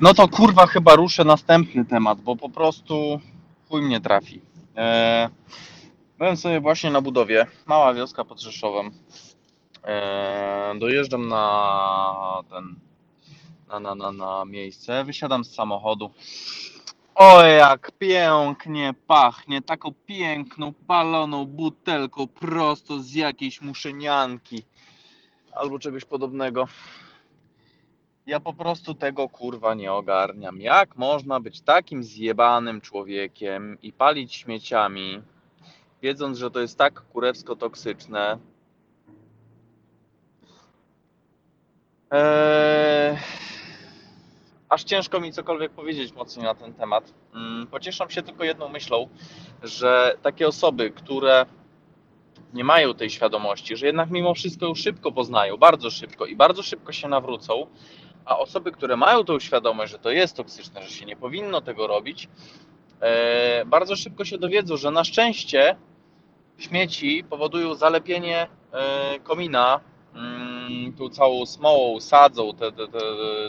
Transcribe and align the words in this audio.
No 0.00 0.14
to 0.14 0.28
kurwa 0.28 0.66
chyba 0.66 0.94
ruszę 0.94 1.24
następny 1.24 1.84
temat, 1.84 2.20
bo 2.20 2.36
po 2.36 2.48
prostu 2.48 3.20
chuj 3.68 3.82
mnie 3.82 4.00
trafi. 4.00 4.40
Eee, 4.76 5.28
byłem 6.18 6.36
sobie 6.36 6.60
właśnie 6.60 6.90
na 6.90 7.00
budowie, 7.00 7.46
mała 7.66 7.94
wioska 7.94 8.24
pod 8.24 8.40
Rzeszowem. 8.40 8.90
Eee, 9.84 10.78
dojeżdżam 10.78 11.28
na 11.28 12.42
ten, 12.50 12.76
na, 13.68 13.80
na, 13.80 13.94
na, 13.94 14.12
na 14.12 14.44
miejsce, 14.44 15.04
wysiadam 15.04 15.44
z 15.44 15.54
samochodu. 15.54 16.10
O 17.14 17.42
jak 17.42 17.90
pięknie 17.98 18.94
pachnie, 19.06 19.62
taką 19.62 19.94
piękną, 20.06 20.72
paloną 20.86 21.44
butelką 21.44 22.26
prosto 22.26 23.00
z 23.00 23.14
jakiejś 23.14 23.60
muszenianki 23.60 24.62
albo 25.52 25.78
czegoś 25.78 26.04
podobnego. 26.04 26.68
Ja 28.30 28.40
po 28.40 28.52
prostu 28.52 28.94
tego 28.94 29.28
kurwa 29.28 29.74
nie 29.74 29.92
ogarniam. 29.92 30.60
Jak 30.60 30.96
można 30.96 31.40
być 31.40 31.60
takim 31.60 32.04
zjebanym 32.04 32.80
człowiekiem 32.80 33.78
i 33.82 33.92
palić 33.92 34.34
śmieciami, 34.34 35.22
wiedząc, 36.02 36.38
że 36.38 36.50
to 36.50 36.60
jest 36.60 36.78
tak 36.78 37.00
kurewsko 37.00 37.56
toksyczne? 37.56 38.38
Eee, 42.10 43.16
aż 44.68 44.84
ciężko 44.84 45.20
mi 45.20 45.32
cokolwiek 45.32 45.72
powiedzieć 45.72 46.12
mocniej 46.12 46.44
na 46.44 46.54
ten 46.54 46.74
temat. 46.74 47.12
Mm, 47.34 47.66
Pocieszam 47.66 48.10
się 48.10 48.22
tylko 48.22 48.44
jedną 48.44 48.68
myślą, 48.68 49.08
że 49.62 50.16
takie 50.22 50.48
osoby, 50.48 50.90
które 50.90 51.46
nie 52.54 52.64
mają 52.64 52.94
tej 52.94 53.10
świadomości, 53.10 53.76
że 53.76 53.86
jednak 53.86 54.10
mimo 54.10 54.34
wszystko 54.34 54.66
ją 54.66 54.74
szybko 54.74 55.12
poznają, 55.12 55.56
bardzo 55.56 55.90
szybko 55.90 56.26
i 56.26 56.36
bardzo 56.36 56.62
szybko 56.62 56.92
się 56.92 57.08
nawrócą, 57.08 57.66
a 58.30 58.38
osoby, 58.38 58.72
które 58.72 58.96
mają 58.96 59.24
tą 59.24 59.40
świadomość, 59.40 59.92
że 59.92 59.98
to 59.98 60.10
jest 60.10 60.36
toksyczne, 60.36 60.82
że 60.82 60.90
się 60.90 61.06
nie 61.06 61.16
powinno 61.16 61.60
tego 61.60 61.86
robić, 61.86 62.28
e, 63.00 63.64
bardzo 63.64 63.96
szybko 63.96 64.24
się 64.24 64.38
dowiedzą, 64.38 64.76
że 64.76 64.90
na 64.90 65.04
szczęście 65.04 65.76
śmieci 66.58 67.24
powodują 67.30 67.74
zalepienie 67.74 68.46
e, 68.72 69.18
komina 69.18 69.80
mm, 70.14 70.92
tą 70.92 71.08
całą 71.08 71.46
smołą, 71.46 72.00
sadzą, 72.00 72.54
te, 72.54 72.72
te, 72.72 72.88
te, 72.88 73.00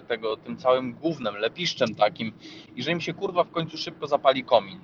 tego, 0.07 0.37
tym 0.37 0.57
całym 0.57 0.93
głównym 0.93 1.35
lepiszczem 1.35 1.95
takim 1.95 2.33
i 2.75 2.83
że 2.83 2.91
im 2.91 3.01
się 3.01 3.13
kurwa 3.13 3.43
w 3.43 3.51
końcu 3.51 3.77
szybko 3.77 4.07
zapali 4.07 4.43
komin. 4.43 4.79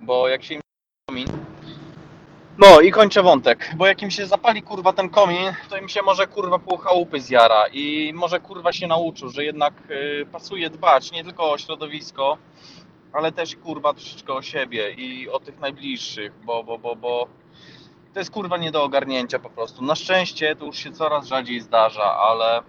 Bo 0.00 0.28
jak 0.28 0.44
się 0.44 0.54
im 0.54 0.60
komin, 1.08 1.26
no 2.60 2.80
i 2.80 2.90
kończę 2.90 3.22
wątek, 3.22 3.70
bo 3.76 3.86
jak 3.86 4.02
im 4.02 4.10
się 4.10 4.26
zapali 4.26 4.62
kurwa 4.62 4.92
ten 4.92 5.08
komin, 5.08 5.52
to 5.70 5.76
im 5.76 5.88
się 5.88 6.02
może 6.02 6.26
kurwa 6.26 6.58
pół 6.58 6.78
chałupy 6.78 7.20
zjara 7.20 7.64
i 7.72 8.12
może 8.14 8.40
kurwa 8.40 8.72
się 8.72 8.86
nauczył, 8.86 9.28
że 9.28 9.44
jednak 9.44 9.74
y, 9.90 10.26
pasuje 10.32 10.70
dbać 10.70 11.12
nie 11.12 11.24
tylko 11.24 11.50
o 11.50 11.58
środowisko, 11.58 12.38
ale 13.12 13.32
też 13.32 13.56
kurwa 13.56 13.94
troszeczkę 13.94 14.32
o 14.32 14.42
siebie 14.42 14.90
i 14.90 15.28
o 15.28 15.40
tych 15.40 15.58
najbliższych, 15.58 16.32
bo, 16.44 16.64
bo, 16.64 16.78
bo, 16.78 16.96
bo 16.96 17.28
to 18.14 18.20
jest 18.20 18.30
kurwa 18.30 18.56
nie 18.56 18.70
do 18.70 18.84
ogarnięcia 18.84 19.38
po 19.38 19.50
prostu. 19.50 19.84
Na 19.84 19.94
szczęście 19.94 20.56
to 20.56 20.64
już 20.64 20.76
się 20.76 20.92
coraz 20.92 21.26
rzadziej 21.26 21.60
zdarza, 21.60 22.16
ale 22.16 22.62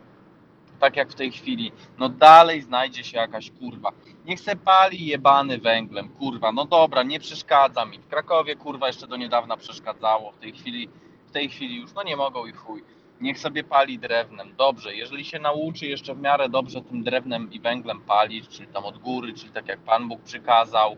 tak 0.81 0.95
jak 0.95 1.09
w 1.09 1.15
tej 1.15 1.31
chwili, 1.31 1.71
no 1.97 2.09
dalej 2.09 2.61
znajdzie 2.61 3.03
się 3.03 3.17
jakaś 3.17 3.51
kurwa. 3.51 3.91
Niech 4.25 4.39
se 4.39 4.55
pali 4.55 5.05
jebany 5.05 5.57
węglem, 5.57 6.09
kurwa. 6.09 6.51
No 6.51 6.65
dobra, 6.65 7.03
nie 7.03 7.19
przeszkadza 7.19 7.85
mi. 7.85 7.99
W 7.99 8.07
Krakowie 8.07 8.55
kurwa 8.55 8.88
jeszcze 8.88 9.07
do 9.07 9.17
niedawna 9.17 9.57
przeszkadzało. 9.57 10.31
W 10.31 10.38
tej 10.38 10.53
chwili, 10.53 10.89
w 11.27 11.31
tej 11.31 11.49
chwili 11.49 11.81
już 11.81 11.93
no 11.93 12.03
nie 12.03 12.15
mogą 12.15 12.45
i 12.45 12.51
chuj. 12.51 12.83
Niech 13.21 13.39
sobie 13.39 13.63
pali 13.63 13.99
drewnem. 13.99 14.55
Dobrze, 14.55 14.95
jeżeli 14.95 15.25
się 15.25 15.39
nauczy 15.39 15.85
jeszcze 15.85 16.15
w 16.15 16.21
miarę 16.21 16.49
dobrze 16.49 16.81
tym 16.81 17.03
drewnem 17.03 17.51
i 17.51 17.59
węglem 17.59 18.01
palić, 18.01 18.47
czyli 18.47 18.67
tam 18.67 18.85
od 18.85 18.97
góry, 18.97 19.33
czyli 19.33 19.51
tak 19.51 19.67
jak 19.67 19.79
Pan 19.79 20.07
Bóg 20.07 20.21
przykazał, 20.21 20.97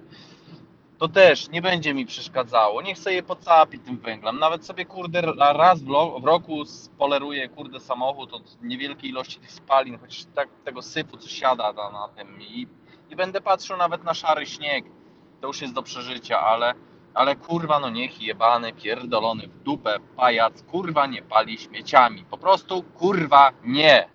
to 1.04 1.08
też 1.08 1.50
nie 1.50 1.62
będzie 1.62 1.94
mi 1.94 2.06
przeszkadzało. 2.06 2.82
Niech 2.82 3.00
sobie 3.00 3.24
pocapi 3.24 3.80
tym 3.80 3.98
węglem. 3.98 4.40
Nawet 4.40 4.66
sobie 4.66 4.86
kurde 4.86 5.22
raz 5.38 5.82
w, 5.82 6.24
roku 6.24 6.66
spoleruje 6.66 7.50
kurde 7.50 7.80
samochód 7.80 8.34
od 8.34 8.62
niewielkiej 8.62 9.10
ilości 9.10 9.40
tych 9.40 9.52
spalin, 9.52 10.00
chociaż 10.00 10.26
tak, 10.36 10.50
tego 10.66 10.82
sypu 10.82 11.18
co 11.18 11.30
siada 11.30 11.74
na, 11.74 11.90
na 11.90 12.08
tym 12.08 12.42
i, 12.42 12.68
i 13.10 13.16
będę 13.16 13.42
patrzył 13.42 13.78
nawet 13.78 14.04
na 14.04 14.14
szary 14.14 14.46
śnieg. 14.46 14.86
To 15.42 15.48
już 15.48 15.62
jest 15.62 15.74
do 15.74 15.84
przeżycia, 15.84 16.40
ale 16.40 16.74
ale 17.14 17.36
kurwa 17.36 17.80
no 17.80 17.90
niech 17.90 18.22
jebany, 18.22 18.74
pierdolony 18.74 19.48
w 19.48 19.64
dupę 19.64 20.00
pajac 20.16 20.64
kurwa 20.64 21.08
nie 21.08 21.22
pali 21.22 21.58
śmieciami. 21.58 22.26
Po 22.30 22.38
prostu 22.38 22.84
kurwa 22.84 23.52
nie. 23.64 24.08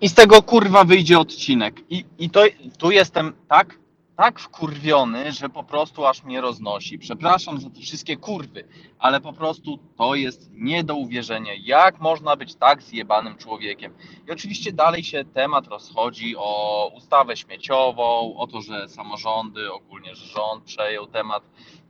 I 0.00 0.08
z 0.08 0.14
tego 0.14 0.42
kurwa 0.42 0.84
wyjdzie 0.84 1.18
odcinek. 1.18 1.80
I, 1.90 2.04
i 2.18 2.30
to, 2.30 2.42
tu 2.78 2.90
jestem 2.90 3.32
tak, 3.48 3.80
tak 4.20 4.40
wkurwiony, 4.40 5.32
że 5.32 5.48
po 5.48 5.64
prostu 5.64 6.06
aż 6.06 6.24
mnie 6.24 6.40
roznosi. 6.40 6.98
Przepraszam 6.98 7.60
za 7.60 7.70
te 7.70 7.80
wszystkie 7.80 8.16
kurwy, 8.16 8.68
ale 8.98 9.20
po 9.20 9.32
prostu 9.32 9.78
to 9.96 10.14
jest 10.14 10.50
nie 10.52 10.84
do 10.84 10.94
uwierzenia. 10.94 11.52
Jak 11.64 12.00
można 12.00 12.36
być 12.36 12.54
tak 12.54 12.82
zjebanym 12.82 13.36
człowiekiem? 13.36 13.94
I 14.28 14.30
oczywiście 14.30 14.72
dalej 14.72 15.04
się 15.04 15.24
temat 15.24 15.66
rozchodzi 15.66 16.34
o 16.36 16.92
ustawę 16.96 17.36
śmieciową, 17.36 18.36
o 18.36 18.46
to, 18.46 18.60
że 18.60 18.88
samorządy, 18.88 19.72
ogólnie, 19.72 20.14
że 20.14 20.26
rząd 20.26 20.64
przejął 20.64 21.06
temat 21.06 21.42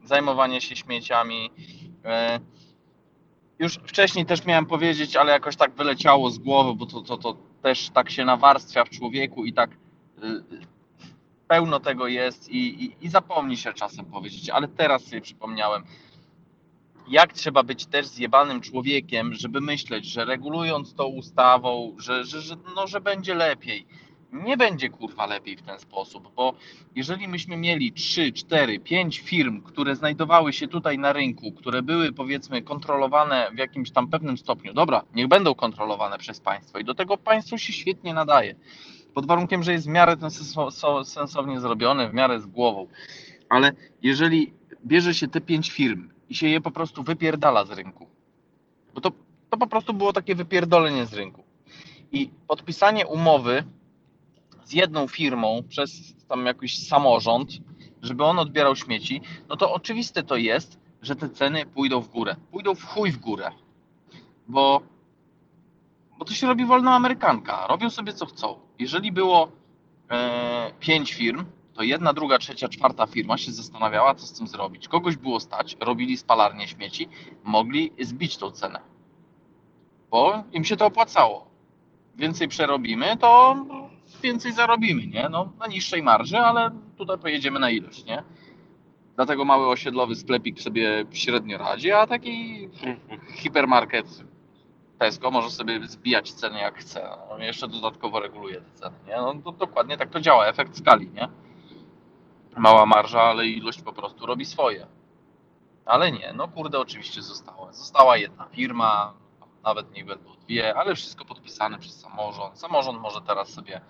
zajmowania 0.05 0.61
się 0.61 0.77
śmieciami. 0.77 1.51
E, 2.05 2.41
Już 3.59 3.75
wcześniej 3.75 4.27
też 4.27 4.45
miałem 4.45 4.67
powiedzieć, 4.67 5.17
ale 5.17 5.33
jakoś 5.33 5.57
tak 5.57 5.75
wyleciało 5.75 6.31
z 6.31 6.39
głowy, 6.39 6.75
bo 6.75 6.87
to, 6.87 7.01
to, 7.01 7.17
to 7.17 7.37
też 7.63 7.91
tak 7.91 8.11
się 8.11 8.25
nawarstwia 8.25 8.85
w 8.85 8.91
człowieku 8.91 9.45
i 9.45 9.53
tak 9.53 9.71
y, 9.71 10.71
pełno 11.51 11.81
tego 11.81 12.07
jest 12.07 12.49
i, 12.49 12.85
i, 12.85 12.97
i 13.01 13.09
zapomni 13.09 13.57
się 13.57 13.73
czasem 13.73 14.05
powiedzieć, 14.05 14.51
ale 14.51 14.69
teraz 14.69 15.05
sobie 15.05 15.21
przypomniałem, 15.21 15.83
jak 17.09 17.33
trzeba 17.33 17.63
być 17.63 17.87
też 17.87 18.07
zjebanym 18.07 18.61
człowiekiem, 18.61 19.35
żeby 19.35 19.61
myśleć, 19.61 20.05
że 20.05 20.25
regulując 20.25 20.95
tą 20.95 21.05
ustawą, 21.05 21.97
że, 21.99 22.25
że, 22.25 22.41
że, 22.41 22.57
no, 22.77 22.87
że 22.87 23.01
będzie 23.01 23.35
lepiej. 23.35 23.87
Nie 24.33 24.57
będzie 24.57 24.89
kurwa 24.89 25.27
lepiej 25.27 25.57
w 25.57 25.63
ten 25.63 25.79
sposób, 25.79 26.35
bo 26.35 26.55
jeżeli 26.97 27.29
myśmy 27.29 27.57
mieli 27.57 27.93
3, 27.93 28.33
4, 28.33 28.81
5 28.81 29.19
firm, 29.19 29.63
które 29.63 29.97
znajdowały 29.97 30.53
się 30.53 30.69
tutaj 30.69 30.99
na 30.99 31.13
rynku, 31.13 31.53
które 31.53 31.83
były 31.83 32.13
powiedzmy 32.13 32.63
kontrolowane 32.63 33.51
w 33.55 33.59
jakimś 33.59 33.91
tam 33.91 34.09
pewnym 34.09 34.39
stopniu, 34.39 34.73
dobra, 34.75 35.03
niech 35.15 35.29
będą 35.29 35.55
kontrolowane 35.55 36.19
przez 36.19 36.41
państwo 36.41 36.79
i 36.79 36.85
do 36.85 36.95
tego 36.95 37.17
państwo 37.17 37.59
się 37.59 37.73
świetnie 37.73 38.15
nadaje 38.15 38.55
pod 39.15 39.27
warunkiem, 39.27 39.63
że 39.63 39.73
jest 39.73 39.87
w 39.87 39.89
miarę 39.89 40.17
ten 40.17 40.29
senso- 40.29 40.71
so- 40.71 41.05
sensownie 41.05 41.61
zrobiony, 41.61 42.09
w 42.09 42.15
miarę 42.15 42.41
z 42.41 42.47
głową. 42.47 42.87
Ale 43.49 43.73
jeżeli 44.03 44.53
bierze 44.87 45.15
się 45.15 45.29
te 45.29 45.41
pięć 45.41 45.71
firm 45.71 46.11
i 46.29 46.35
się 46.35 46.49
je 46.49 46.61
po 46.61 46.71
prostu 46.71 47.03
wypierdala 47.03 47.65
z 47.65 47.71
rynku, 47.71 48.07
bo 48.95 49.01
to, 49.01 49.13
to 49.51 49.57
po 49.57 49.67
prostu 49.67 49.95
było 49.95 50.13
takie 50.13 50.35
wypierdolenie 50.35 51.07
z 51.07 51.15
rynku. 51.15 51.45
I 52.13 52.31
podpisanie 52.49 53.07
umowy 53.07 53.65
z 54.65 54.73
jedną 54.73 55.09
firmą 55.09 55.63
przez 55.69 56.15
tam 56.29 56.47
jakiś 56.47 56.87
samorząd, 56.89 57.51
żeby 58.03 58.25
on 58.25 58.39
odbierał 58.39 58.77
śmieci, 58.77 59.21
no 59.49 59.57
to 59.57 59.73
oczywiste 59.73 60.23
to 60.23 60.37
jest, 60.37 60.79
że 61.03 61.17
te 61.17 61.29
ceny 61.29 61.67
pójdą 61.67 62.01
w 62.01 62.09
górę. 62.09 62.37
Pójdą 62.51 62.75
w 62.75 62.85
chuj 62.85 63.13
w 63.13 63.19
górę. 63.19 63.51
Bo 64.49 64.83
bo 66.19 66.25
to 66.25 66.35
się 66.35 66.47
robi 66.47 66.65
wolna 66.65 66.95
amerykanka. 66.95 67.67
Robią 67.67 67.91
sobie 67.91 68.13
co 68.13 68.27
chcą. 68.27 68.61
Jeżeli 68.81 69.13
było 69.13 69.49
e, 70.11 70.71
pięć 70.81 71.15
firm, 71.15 71.45
to 71.75 71.83
jedna, 71.83 72.13
druga, 72.13 72.39
trzecia, 72.39 72.69
czwarta 72.69 73.07
firma 73.07 73.39
się 73.39 73.53
zastanawiała, 73.53 74.15
co 74.15 74.27
z 74.27 74.33
tym 74.33 74.47
zrobić. 74.47 74.89
Kogoś 74.89 75.17
było 75.17 75.41
stać, 75.41 75.77
robili 75.81 76.17
spalarnię 76.17 76.69
śmieci, 76.69 77.09
mogli 77.45 77.93
zbić 78.01 78.37
tą 78.37 78.51
cenę. 78.51 78.81
Bo 80.11 80.45
im 80.53 80.65
się 80.65 80.77
to 80.77 80.87
opłacało. 80.87 81.47
Więcej 82.17 82.49
przerobimy, 82.49 83.17
to 83.17 83.57
więcej 84.23 84.53
zarobimy, 84.53 85.07
nie? 85.07 85.29
No, 85.31 85.53
na 85.59 85.67
niższej 85.67 86.03
marży, 86.03 86.39
ale 86.39 86.71
tutaj 86.99 87.19
pojedziemy 87.19 87.59
na 87.59 87.71
ilość, 87.71 88.05
nie? 88.05 88.23
Dlatego 89.17 89.45
mały 89.45 89.69
osiedlowy 89.69 90.15
sklepik 90.15 90.61
sobie 90.61 91.05
średnio 91.11 91.59
radzi, 91.59 91.93
a 91.93 92.07
taki 92.07 92.69
hipermarket 93.43 94.30
Tesco 95.01 95.31
może 95.31 95.51
sobie 95.51 95.87
zbijać 95.87 96.33
ceny 96.33 96.59
jak 96.59 96.79
chce. 96.79 97.11
No, 97.31 97.39
jeszcze 97.39 97.69
dodatkowo 97.69 98.21
reguluje 98.21 98.61
te 98.61 98.71
ceny, 98.73 98.97
nie? 99.07 99.17
No 99.17 99.35
to 99.45 99.53
dokładnie 99.53 99.97
tak 99.97 100.11
to 100.11 100.21
działa, 100.21 100.47
efekt 100.47 100.79
skali, 100.79 101.11
nie? 101.11 101.29
Mała 102.57 102.87
marża, 102.87 103.23
ale 103.23 103.47
ilość 103.47 103.83
po 103.83 103.93
prostu 103.93 104.27
robi 104.27 104.45
swoje. 104.45 104.87
Ale 105.87 106.13
nie, 106.13 106.33
no 106.37 106.49
kurde, 106.49 106.79
oczywiście 106.79 107.23
została. 107.23 107.73
Została 107.73 108.17
jedna 108.17 108.45
firma, 108.45 109.15
nawet 109.65 109.93
nie 109.93 110.05
będą 110.05 110.31
dwie, 110.35 110.77
ale 110.77 110.95
wszystko 110.95 111.25
podpisane 111.25 111.79
przez 111.79 112.01
samorząd. 112.01 112.59
Samorząd 112.59 113.01
może 113.01 113.21
teraz 113.21 113.49
sobie, 113.49 113.81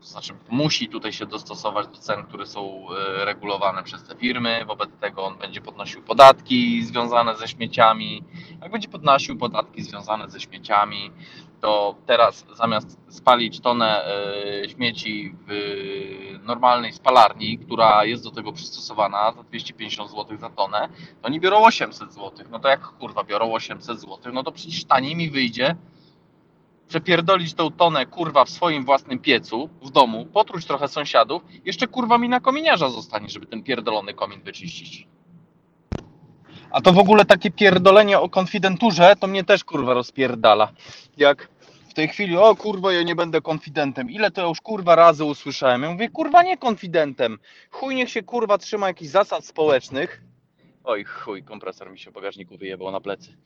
to 0.00 0.06
znaczy 0.06 0.34
musi 0.48 0.88
tutaj 0.88 1.12
się 1.12 1.26
dostosować 1.26 1.86
do 1.86 1.98
cen, 1.98 2.22
które 2.22 2.46
są 2.46 2.86
e, 2.90 3.24
regulowane 3.24 3.82
przez 3.82 4.04
te 4.04 4.16
firmy. 4.16 4.64
Wobec 4.66 4.90
tego 5.00 5.24
on 5.24 5.38
będzie 5.38 5.60
podnosił 5.60 6.02
podatki 6.02 6.82
związane 6.82 7.36
ze 7.36 7.48
śmieciami. 7.48 8.24
Jak 8.62 8.72
będzie 8.72 8.88
podnosił 8.88 9.36
podatki 9.38 9.82
związane 9.82 10.30
ze 10.30 10.40
śmieciami, 10.40 11.10
to 11.60 11.94
teraz 12.06 12.46
zamiast 12.54 12.98
spalić 13.08 13.60
tonę 13.60 14.04
e, 14.64 14.68
śmieci 14.68 15.34
w 15.48 16.38
normalnej 16.42 16.92
spalarni, 16.92 17.58
która 17.58 18.04
jest 18.04 18.24
do 18.24 18.30
tego 18.30 18.52
przystosowana 18.52 19.32
za 19.32 19.42
250 19.42 20.10
zł 20.10 20.36
za 20.36 20.50
tonę, 20.50 20.88
to 21.22 21.26
oni 21.26 21.40
biorą 21.40 21.64
800 21.64 22.12
zł. 22.12 22.46
No 22.50 22.58
to 22.58 22.68
jak 22.68 22.80
kurwa 22.80 23.24
biorą 23.24 23.52
800 23.52 24.00
zł, 24.00 24.32
no 24.32 24.42
to 24.42 24.52
przecież 24.52 24.84
taniej 24.84 25.16
mi 25.16 25.30
wyjdzie 25.30 25.76
przepierdolić 26.88 27.54
tą 27.54 27.70
tonę 27.70 28.06
kurwa 28.06 28.44
w 28.44 28.50
swoim 28.50 28.84
własnym 28.84 29.18
piecu 29.18 29.68
w 29.82 29.90
domu, 29.90 30.26
potruć 30.26 30.64
trochę 30.64 30.88
sąsiadów, 30.88 31.42
jeszcze 31.64 31.86
kurwa 31.86 32.18
mi 32.18 32.28
na 32.28 32.40
kominiarza 32.40 32.90
zostanie, 32.90 33.28
żeby 33.28 33.46
ten 33.46 33.62
pierdolony 33.62 34.14
komin 34.14 34.40
wyczyścić. 34.40 35.06
A 36.70 36.80
to 36.80 36.92
w 36.92 36.98
ogóle 36.98 37.24
takie 37.24 37.50
pierdolenie 37.50 38.20
o 38.20 38.28
konfidenturze, 38.28 39.16
to 39.20 39.26
mnie 39.26 39.44
też 39.44 39.64
kurwa 39.64 39.94
rozpierdala. 39.94 40.72
Jak 41.16 41.48
w 41.88 41.94
tej 41.94 42.08
chwili, 42.08 42.36
o 42.36 42.56
kurwa, 42.56 42.92
ja 42.92 43.02
nie 43.02 43.14
będę 43.14 43.40
konfidentem. 43.40 44.10
Ile 44.10 44.30
to 44.30 44.48
już 44.48 44.60
kurwa 44.60 44.96
razy 44.96 45.24
usłyszałem? 45.24 45.82
Ja 45.82 45.90
mówię, 45.90 46.08
kurwa, 46.08 46.42
nie 46.42 46.56
konfidentem. 46.56 47.38
Chuj 47.70 47.94
niech 47.94 48.10
się 48.10 48.22
kurwa 48.22 48.58
trzyma 48.58 48.86
jakichś 48.88 49.10
zasad 49.10 49.44
społecznych. 49.44 50.22
Oj, 50.84 51.04
chuj, 51.04 51.42
kompresor 51.42 51.90
mi 51.90 51.98
się 51.98 52.10
w 52.10 52.14
bagażniku 52.14 52.56
wyjebał 52.56 52.90
na 52.90 53.00
plecy. 53.00 53.36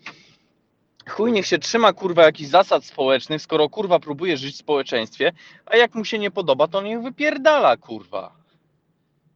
Chuj 1.08 1.32
niech 1.32 1.46
się 1.46 1.58
trzyma 1.58 1.92
kurwa 1.92 2.22
jakichś 2.22 2.50
zasad 2.50 2.84
społecznych, 2.84 3.42
skoro 3.42 3.68
kurwa 3.68 3.98
próbuje 3.98 4.36
żyć 4.36 4.54
w 4.54 4.58
społeczeństwie, 4.58 5.32
a 5.66 5.76
jak 5.76 5.94
mu 5.94 6.04
się 6.04 6.18
nie 6.18 6.30
podoba, 6.30 6.68
to 6.68 6.82
niech 6.82 7.02
wypierdala 7.02 7.76
kurwa. 7.76 8.41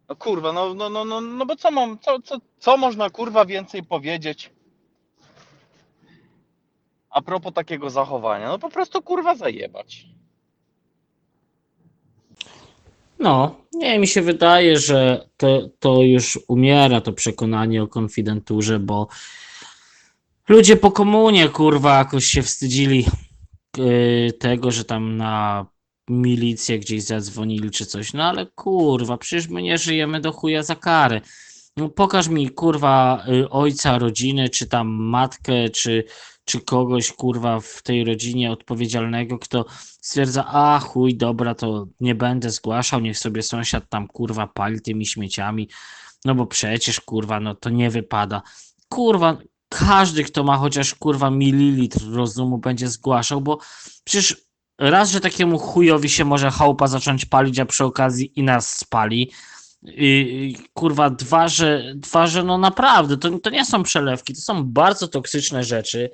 No 0.08 0.16
kurwa, 0.16 0.52
no, 0.52 0.74
no, 0.74 0.88
no, 0.90 1.04
no, 1.04 1.20
no 1.20 1.46
bo 1.46 1.56
co 1.56 1.70
mam, 1.70 1.98
co, 1.98 2.22
co, 2.22 2.36
co 2.58 2.76
można 2.76 3.10
kurwa 3.10 3.44
więcej 3.44 3.82
powiedzieć? 3.82 4.50
A 7.10 7.22
propos 7.22 7.52
takiego 7.54 7.90
zachowania, 7.90 8.48
no 8.48 8.58
po 8.58 8.70
prostu 8.70 9.02
kurwa 9.02 9.34
zajebać. 9.34 10.06
No, 13.18 13.56
nie, 13.72 13.98
mi 13.98 14.06
się 14.06 14.22
wydaje, 14.22 14.78
że 14.78 15.28
to, 15.36 15.68
to 15.78 16.02
już 16.02 16.38
umiera 16.48 17.00
to 17.00 17.12
przekonanie 17.12 17.82
o 17.82 17.86
konfidenturze, 17.86 18.78
bo 18.78 19.08
ludzie 20.48 20.76
po 20.76 20.90
komunie, 20.90 21.48
kurwa, 21.48 21.98
jakoś 21.98 22.24
się 22.24 22.42
wstydzili 22.42 23.06
yy, 23.76 24.32
tego, 24.32 24.70
że 24.70 24.84
tam 24.84 25.16
na 25.16 25.66
milicję 26.10 26.78
gdzieś 26.78 27.02
zadzwonili 27.02 27.70
czy 27.70 27.86
coś. 27.86 28.12
No 28.12 28.24
ale 28.24 28.46
kurwa, 28.46 29.16
przecież 29.16 29.48
my 29.48 29.62
nie 29.62 29.78
żyjemy 29.78 30.20
do 30.20 30.32
chuja 30.32 30.62
za 30.62 30.76
karę. 30.76 31.20
No, 31.76 31.88
pokaż 31.88 32.28
mi, 32.28 32.50
kurwa, 32.50 33.24
y, 33.28 33.50
ojca 33.50 33.98
rodziny, 33.98 34.48
czy 34.48 34.66
tam 34.66 34.88
matkę, 34.88 35.68
czy, 35.68 36.04
czy 36.44 36.60
kogoś, 36.60 37.12
kurwa, 37.12 37.60
w 37.60 37.82
tej 37.82 38.04
rodzinie 38.04 38.52
odpowiedzialnego, 38.52 39.38
kto 39.38 39.64
stwierdza, 40.00 40.46
a 40.46 40.78
chuj, 40.78 41.16
dobra, 41.16 41.54
to 41.54 41.86
nie 42.00 42.14
będę 42.14 42.50
zgłaszał, 42.50 43.00
niech 43.00 43.18
sobie 43.18 43.42
sąsiad 43.42 43.88
tam, 43.88 44.08
kurwa, 44.08 44.46
pali 44.46 44.80
tymi 44.80 45.06
śmieciami, 45.06 45.68
no 46.24 46.34
bo 46.34 46.46
przecież, 46.46 47.00
kurwa, 47.00 47.40
no 47.40 47.54
to 47.54 47.70
nie 47.70 47.90
wypada. 47.90 48.42
Kurwa, 48.88 49.38
każdy, 49.68 50.24
kto 50.24 50.44
ma 50.44 50.56
chociaż, 50.56 50.94
kurwa, 50.94 51.30
mililitr 51.30 52.00
rozumu 52.12 52.58
będzie 52.58 52.88
zgłaszał, 52.88 53.40
bo 53.40 53.58
przecież 54.04 54.45
raz, 54.78 55.10
że 55.10 55.20
takiemu 55.20 55.58
chujowi 55.58 56.08
się 56.08 56.24
może 56.24 56.50
chałupa 56.50 56.86
zacząć 56.86 57.24
palić, 57.24 57.58
a 57.58 57.66
przy 57.66 57.84
okazji 57.84 58.32
i 58.36 58.42
nas 58.42 58.76
spali, 58.76 59.30
i, 59.82 60.56
kurwa, 60.74 61.10
dwa, 61.10 61.48
że, 61.48 61.92
dwa, 61.94 62.26
że 62.26 62.42
no 62.42 62.58
naprawdę, 62.58 63.16
to, 63.16 63.38
to 63.38 63.50
nie 63.50 63.64
są 63.64 63.82
przelewki, 63.82 64.34
to 64.34 64.40
są 64.40 64.64
bardzo 64.64 65.08
toksyczne 65.08 65.64
rzeczy. 65.64 66.10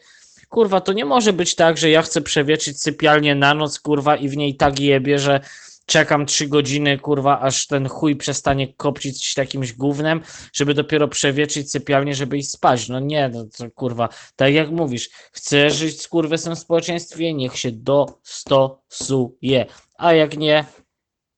Kurwa, 0.49 0.81
to 0.81 0.93
nie 0.93 1.05
może 1.05 1.33
być 1.33 1.55
tak, 1.55 1.79
że 1.79 1.91
ja 1.91 2.03
chcę 2.03 2.21
przewietrzyć 2.21 2.81
sypialnię 2.81 3.35
na 3.35 3.55
noc, 3.55 3.81
kurwa, 3.81 4.17
i 4.17 4.29
w 4.29 4.37
niej 4.37 4.57
tak 4.57 4.81
jebie, 4.81 5.19
że 5.19 5.41
czekam 5.87 6.27
trzy 6.27 6.49
godziny, 6.49 6.99
kurwa, 6.99 7.41
aż 7.41 7.67
ten 7.67 7.89
chuj 7.89 8.17
przestanie 8.17 8.75
kopcić 8.75 9.37
jakimś 9.37 9.73
gównem, 9.73 10.21
żeby 10.53 10.75
dopiero 10.75 11.09
przewietrzyć 11.09 11.71
sypialnię, 11.71 12.15
żeby 12.15 12.39
iść 12.39 12.51
spać. 12.51 12.89
No 12.89 13.01
nie, 13.01 13.29
no 13.29 13.45
to 13.59 13.71
kurwa, 13.71 14.09
tak 14.37 14.55
jak 14.55 14.71
mówisz, 14.71 15.11
chcę 15.33 15.71
żyć 15.71 16.03
z 16.03 16.09
kurwesem 16.09 16.57
w 16.57 16.59
społeczeństwie, 16.59 17.35
niech 17.35 17.59
się 17.59 17.73
dostosuje, 17.73 19.67
a 19.99 20.13
jak 20.13 20.37
nie, 20.37 20.65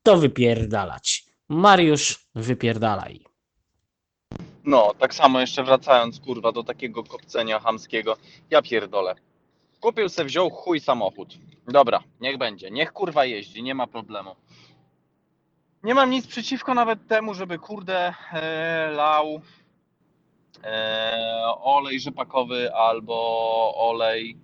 to 0.03 0.17
wypierdalać. 0.17 1.25
Mariusz, 1.49 2.27
wypierdalaj. 2.35 3.25
No, 4.65 4.93
tak 4.99 5.15
samo 5.15 5.41
jeszcze 5.41 5.65
wracając, 5.65 6.21
kurwa, 6.21 6.53
do 6.53 6.63
takiego 6.63 7.05
kopcenia 7.05 7.61
chamskiego. 7.61 8.17
Ja 8.51 8.63
pierdolę. 8.63 9.15
Kupił 9.85 10.09
se, 10.09 10.25
wziął 10.25 10.51
chuj 10.51 10.81
samochód. 10.81 11.39
Dobra, 11.69 12.03
niech 12.21 12.39
będzie. 12.39 12.71
Niech 12.71 12.93
kurwa 12.93 13.25
jeździ, 13.25 13.63
nie 13.63 13.75
ma 13.75 13.87
problemu. 13.87 14.37
Nie 15.83 15.95
mam 15.95 16.11
nic 16.11 16.27
przeciwko 16.27 16.75
nawet 16.75 17.07
temu, 17.07 17.35
żeby 17.35 17.59
kurde 17.59 18.15
e, 18.33 18.91
lał 18.91 19.41
e, 20.65 21.45
olej 21.63 22.01
rzepakowy 22.01 22.75
albo 22.75 23.17
olej 23.77 24.39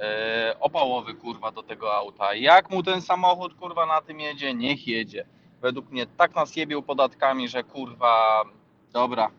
e, 0.00 0.56
opałowy 0.60 1.14
kurwa 1.14 1.50
do 1.52 1.62
tego 1.62 1.94
auta. 1.96 2.34
Jak 2.34 2.70
mu 2.70 2.82
ten 2.82 3.02
samochód 3.02 3.54
kurwa 3.54 3.86
na 3.86 4.00
tym 4.02 4.20
jedzie, 4.20 4.54
niech 4.54 4.88
jedzie. 4.88 5.26
Według 5.60 5.90
mnie 5.90 6.06
tak 6.06 6.34
nas 6.34 6.56
jebił 6.56 6.82
podatkami, 6.82 7.48
że 7.48 7.64
kurwa 7.64 8.44
dobra. 8.92 9.30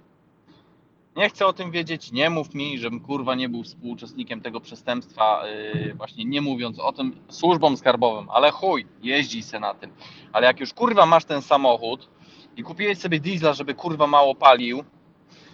Nie 1.16 1.30
chcę 1.30 1.46
o 1.46 1.54
tym 1.54 1.72
wiedzieć, 1.72 2.12
nie 2.12 2.30
mów 2.30 2.54
mi, 2.54 2.80
żebym 2.80 3.00
kurwa 3.00 3.36
nie 3.36 3.50
był 3.50 3.64
współuczestnikiem 3.64 4.42
tego 4.42 4.60
przestępstwa, 4.60 5.44
yy, 5.48 5.94
właśnie 5.94 6.26
nie 6.26 6.42
mówiąc 6.42 6.80
o 6.80 6.92
tym 6.92 7.16
służbom 7.30 7.78
skarbowym, 7.78 8.30
ale 8.30 8.52
chuj, 8.52 8.86
jeździ 9.04 9.44
se 9.44 9.60
na 9.60 9.74
tym. 9.74 9.92
Ale 10.34 10.48
jak 10.48 10.60
już 10.60 10.74
kurwa 10.74 11.06
masz 11.06 11.26
ten 11.26 11.42
samochód 11.42 12.10
i 12.58 12.64
kupiłeś 12.64 12.98
sobie 12.98 13.20
diesla, 13.20 13.54
żeby 13.54 13.74
kurwa 13.74 14.08
mało 14.08 14.36
palił, 14.36 14.84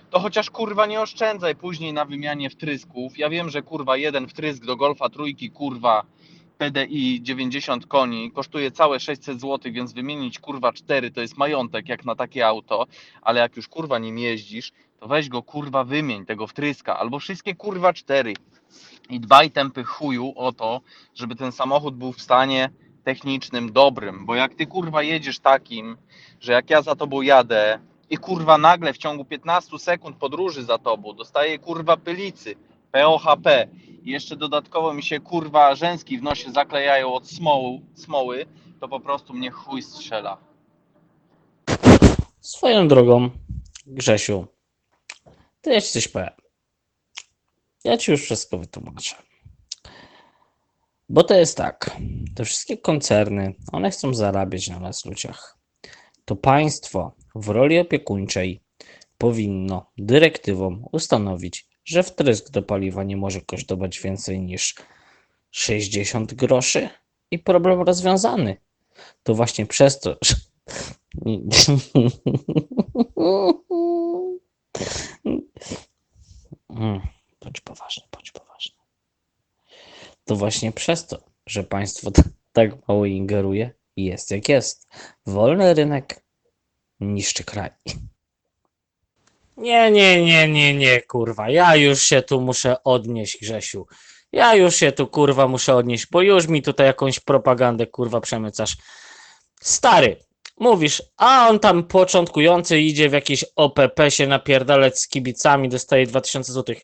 to 0.09 0.19
chociaż 0.19 0.49
kurwa 0.49 0.85
nie 0.85 1.01
oszczędzaj 1.01 1.55
później 1.55 1.93
na 1.93 2.05
wymianie 2.05 2.49
wtrysków. 2.49 3.17
Ja 3.17 3.29
wiem, 3.29 3.49
że 3.49 3.61
kurwa 3.61 3.97
jeden 3.97 4.27
wtrysk 4.27 4.65
do 4.65 4.75
Golfa 4.75 5.09
trójki 5.09 5.51
kurwa 5.51 6.03
PDI 6.57 7.21
90 7.21 7.87
koni 7.87 8.31
kosztuje 8.31 8.71
całe 8.71 8.99
600 8.99 9.41
zł, 9.41 9.71
więc 9.73 9.93
wymienić 9.93 10.39
kurwa 10.39 10.73
4 10.73 11.11
to 11.11 11.21
jest 11.21 11.37
majątek 11.37 11.89
jak 11.89 12.05
na 12.05 12.15
takie 12.15 12.47
auto, 12.47 12.85
ale 13.21 13.41
jak 13.41 13.55
już 13.55 13.67
kurwa 13.67 13.99
nim 13.99 14.17
jeździsz, 14.17 14.71
to 14.99 15.07
weź 15.07 15.29
go 15.29 15.43
kurwa 15.43 15.83
wymień 15.83 16.25
tego 16.25 16.47
wtryska 16.47 16.99
albo 16.99 17.19
wszystkie 17.19 17.55
kurwa 17.55 17.93
4 17.93 18.33
i 19.09 19.19
dbaj 19.19 19.51
tępy 19.51 19.83
chuju 19.83 20.33
o 20.35 20.51
to, 20.51 20.81
żeby 21.15 21.35
ten 21.35 21.51
samochód 21.51 21.95
był 21.95 22.13
w 22.13 22.21
stanie 22.21 22.69
technicznym 23.03 23.71
dobrym, 23.71 24.25
bo 24.25 24.35
jak 24.35 24.53
ty 24.53 24.65
kurwa 24.65 25.03
jedziesz 25.03 25.39
takim, 25.39 25.97
że 26.39 26.51
jak 26.51 26.69
ja 26.69 26.81
za 26.81 26.95
tobą 26.95 27.21
jadę 27.21 27.79
i 28.09 28.17
kurwa 28.17 28.57
nagle 28.57 28.93
w 28.93 28.97
ciągu 28.97 29.25
15 29.25 29.79
sekund 29.79 30.17
podróży 30.17 30.63
za 30.63 30.77
tobą 30.77 31.13
dostaję 31.13 31.59
kurwa 31.59 31.97
pylicy, 31.97 32.55
POHP 32.91 33.67
i 34.03 34.11
jeszcze 34.11 34.35
dodatkowo 34.35 34.93
mi 34.93 35.03
się 35.03 35.19
kurwa 35.19 35.75
rzęski 35.75 36.17
w 36.17 36.23
nosie 36.23 36.51
zaklejają 36.51 37.13
od 37.13 37.27
smołu, 37.27 37.81
smoły, 37.93 38.45
to 38.79 38.87
po 38.87 38.99
prostu 38.99 39.33
mnie 39.33 39.51
chuj 39.51 39.81
strzela. 39.81 40.37
Swoją 42.39 42.87
drogą, 42.87 43.29
Grzesiu, 43.85 44.47
to 45.61 45.71
ja 45.71 45.81
ci 45.81 45.91
coś 45.91 46.07
powiem. 46.07 46.29
Ja 47.83 47.97
ci 47.97 48.11
już 48.11 48.23
wszystko 48.23 48.57
wytłumaczę. 48.57 49.15
Bo 51.09 51.23
to 51.23 51.33
jest 51.33 51.57
tak, 51.57 51.97
te 52.35 52.45
wszystkie 52.45 52.77
koncerny, 52.77 53.55
one 53.71 53.91
chcą 53.91 54.13
zarabiać 54.13 54.67
na 54.67 54.79
nas 54.79 55.05
ludziach. 55.05 55.57
To 56.25 56.35
państwo 56.35 57.15
w 57.35 57.49
roli 57.49 57.79
opiekuńczej 57.79 58.63
powinno 59.17 59.91
dyrektywą 59.97 60.89
ustanowić, 60.91 61.67
że 61.85 62.03
wtrysk 62.03 62.51
do 62.51 62.63
paliwa 62.63 63.03
nie 63.03 63.17
może 63.17 63.41
kosztować 63.41 63.99
więcej 63.99 64.41
niż 64.41 64.75
60 65.51 66.33
groszy 66.33 66.89
i 67.31 67.39
problem 67.39 67.81
rozwiązany. 67.81 68.57
To 69.23 69.35
właśnie 69.35 69.65
przez 69.65 69.99
to, 69.99 70.17
że... 70.21 70.35
Mm, 76.69 77.01
Bądź 77.41 77.61
poważny, 77.61 78.03
bądź 78.11 78.31
poważny. 78.31 78.75
To 80.25 80.35
właśnie 80.35 80.71
przez 80.71 81.07
to, 81.07 81.23
że 81.45 81.63
państwo 81.63 82.11
tak 82.53 82.87
mało 82.87 83.05
ingeruje, 83.05 83.73
jest 83.95 84.31
jak 84.31 84.49
jest. 84.49 84.87
Wolny 85.25 85.73
rynek 85.73 86.23
niszczy 86.99 87.43
kraj. 87.43 87.69
Nie, 89.57 89.91
nie, 89.91 90.25
nie, 90.25 90.47
nie, 90.47 90.73
nie, 90.75 91.01
kurwa. 91.01 91.49
Ja 91.49 91.75
już 91.75 92.01
się 92.01 92.21
tu 92.21 92.41
muszę 92.41 92.83
odnieść, 92.83 93.37
Grzesiu. 93.41 93.87
Ja 94.31 94.55
już 94.55 94.75
się 94.75 94.91
tu, 94.91 95.07
kurwa, 95.07 95.47
muszę 95.47 95.75
odnieść, 95.75 96.07
bo 96.11 96.21
już 96.21 96.47
mi 96.47 96.61
tutaj 96.61 96.87
jakąś 96.87 97.19
propagandę, 97.19 97.87
kurwa, 97.87 98.21
przemycasz. 98.21 98.77
Stary, 99.61 100.17
mówisz, 100.59 101.03
a 101.17 101.47
on 101.49 101.59
tam 101.59 101.83
początkujący 101.83 102.79
idzie 102.79 103.09
w 103.09 103.13
jakieś 103.13 103.45
OPP 103.55 104.11
się 104.11 104.27
napierdalać 104.27 104.99
z 104.99 105.07
kibicami, 105.07 105.69
dostaje 105.69 106.07
2000 106.07 106.53
zł. 106.53 106.75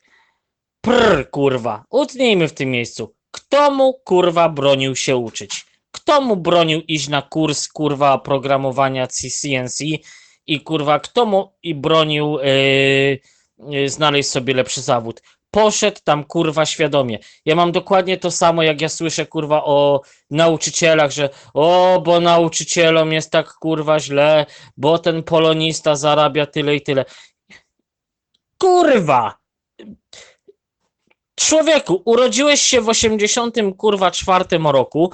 Prr, 0.80 1.30
kurwa, 1.30 1.84
utnijmy 1.90 2.48
w 2.48 2.52
tym 2.52 2.70
miejscu. 2.70 3.14
Kto 3.30 3.70
mu 3.70 3.94
kurwa 3.94 4.48
bronił 4.48 4.96
się 4.96 5.16
uczyć? 5.16 5.66
Kto 5.90 6.20
mu 6.20 6.36
bronił 6.36 6.80
iść 6.88 7.08
na 7.08 7.22
kurs 7.22 7.68
kurwa 7.68 8.18
programowania 8.18 9.06
CNC 9.06 9.78
i 10.46 10.60
kurwa 10.60 11.00
kto 11.00 11.26
mu 11.26 11.52
i 11.62 11.74
bronił 11.74 12.38
yy, 12.38 13.20
yy, 13.70 13.88
znaleźć 13.88 14.30
sobie 14.30 14.54
lepszy 14.54 14.80
zawód? 14.80 15.22
Poszedł 15.54 16.00
tam 16.04 16.24
kurwa 16.24 16.66
świadomie. 16.66 17.18
Ja 17.44 17.54
mam 17.54 17.72
dokładnie 17.72 18.16
to 18.16 18.30
samo, 18.30 18.62
jak 18.62 18.80
ja 18.80 18.88
słyszę 18.88 19.26
kurwa 19.26 19.64
o 19.64 20.00
nauczycielach, 20.30 21.10
że 21.10 21.30
o, 21.54 22.00
bo 22.04 22.20
nauczycielom 22.20 23.12
jest 23.12 23.30
tak 23.30 23.52
kurwa 23.52 24.00
źle, 24.00 24.46
bo 24.76 24.98
ten 24.98 25.22
polonista 25.22 25.96
zarabia 25.96 26.46
tyle 26.46 26.76
i 26.76 26.80
tyle. 26.80 27.04
Kurwa! 28.58 29.34
Człowieku, 31.34 32.02
urodziłeś 32.04 32.60
się 32.60 32.80
w 32.80 32.88
80 32.88 33.56
kurwa 33.78 34.10
czwartym 34.10 34.66
roku, 34.66 35.12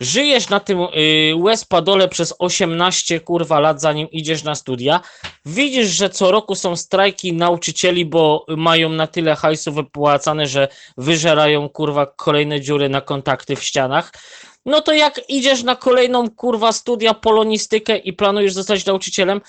żyjesz 0.00 0.48
na 0.48 0.60
tym 0.60 0.78
y, 0.80 1.32
łez-padole 1.36 2.08
przez 2.08 2.34
18 2.38 3.20
kurwa 3.20 3.60
lat, 3.60 3.80
zanim 3.80 4.10
idziesz 4.10 4.44
na 4.44 4.54
studia, 4.54 5.00
widzisz, 5.46 5.88
że 5.88 6.10
co 6.10 6.30
roku 6.30 6.54
są 6.54 6.76
strajki 6.76 7.32
nauczycieli, 7.32 8.06
bo 8.06 8.46
mają 8.48 8.88
na 8.88 9.06
tyle 9.06 9.36
hajsu 9.36 9.72
wypłacane, 9.72 10.46
że 10.46 10.68
wyżerają 10.96 11.68
kurwa 11.68 12.06
kolejne 12.06 12.60
dziury 12.60 12.88
na 12.88 13.00
kontakty 13.00 13.56
w 13.56 13.64
ścianach, 13.64 14.12
no 14.66 14.80
to 14.80 14.92
jak 14.92 15.20
idziesz 15.28 15.62
na 15.62 15.76
kolejną 15.76 16.30
kurwa 16.30 16.72
studia 16.72 17.14
polonistykę 17.14 17.96
i 17.96 18.12
planujesz 18.12 18.52
zostać 18.52 18.86
nauczycielem, 18.86 19.40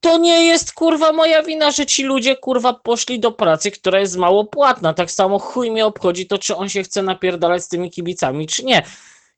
to 0.00 0.18
nie 0.18 0.44
jest 0.44 0.72
kurwa 0.72 1.12
moja 1.12 1.42
wina, 1.42 1.70
że 1.70 1.86
ci 1.86 2.02
ludzie 2.02 2.36
kurwa 2.36 2.72
poszli 2.72 3.20
do 3.20 3.32
pracy, 3.32 3.70
która 3.70 4.00
jest 4.00 4.16
mało 4.16 4.44
płatna. 4.44 4.94
Tak 4.94 5.10
samo 5.10 5.38
chuj 5.38 5.70
mnie 5.70 5.86
obchodzi 5.86 6.26
to, 6.26 6.38
czy 6.38 6.56
on 6.56 6.68
się 6.68 6.82
chce 6.82 7.02
napierdalać 7.02 7.64
z 7.64 7.68
tymi 7.68 7.90
kibicami, 7.90 8.46
czy 8.46 8.64
nie. 8.64 8.82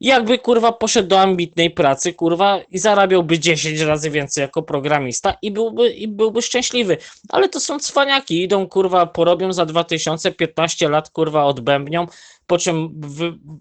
Jakby 0.05 0.39
kurwa 0.39 0.73
poszedł 0.73 1.09
do 1.09 1.21
ambitnej 1.21 1.71
pracy, 1.71 2.13
kurwa, 2.13 2.61
i 2.71 2.79
zarabiałby 2.79 3.39
10 3.39 3.81
razy 3.81 4.11
więcej 4.11 4.43
jako 4.43 4.63
programista 4.63 5.37
i 5.43 5.51
byłby, 5.51 5.91
i 5.91 6.09
byłby 6.09 6.43
szczęśliwy. 6.43 6.97
Ale 7.29 7.49
to 7.49 7.61
są 7.61 7.79
cwaniaki, 7.79 8.43
idą 8.43 8.69
kurwa, 8.69 9.07
porobią 9.07 9.53
za 9.53 9.67
2015 9.67 10.89
lat, 10.89 11.11
kurwa, 11.11 11.45
odbębnią, 11.45 12.07
po 12.47 12.59
czym 12.59 13.01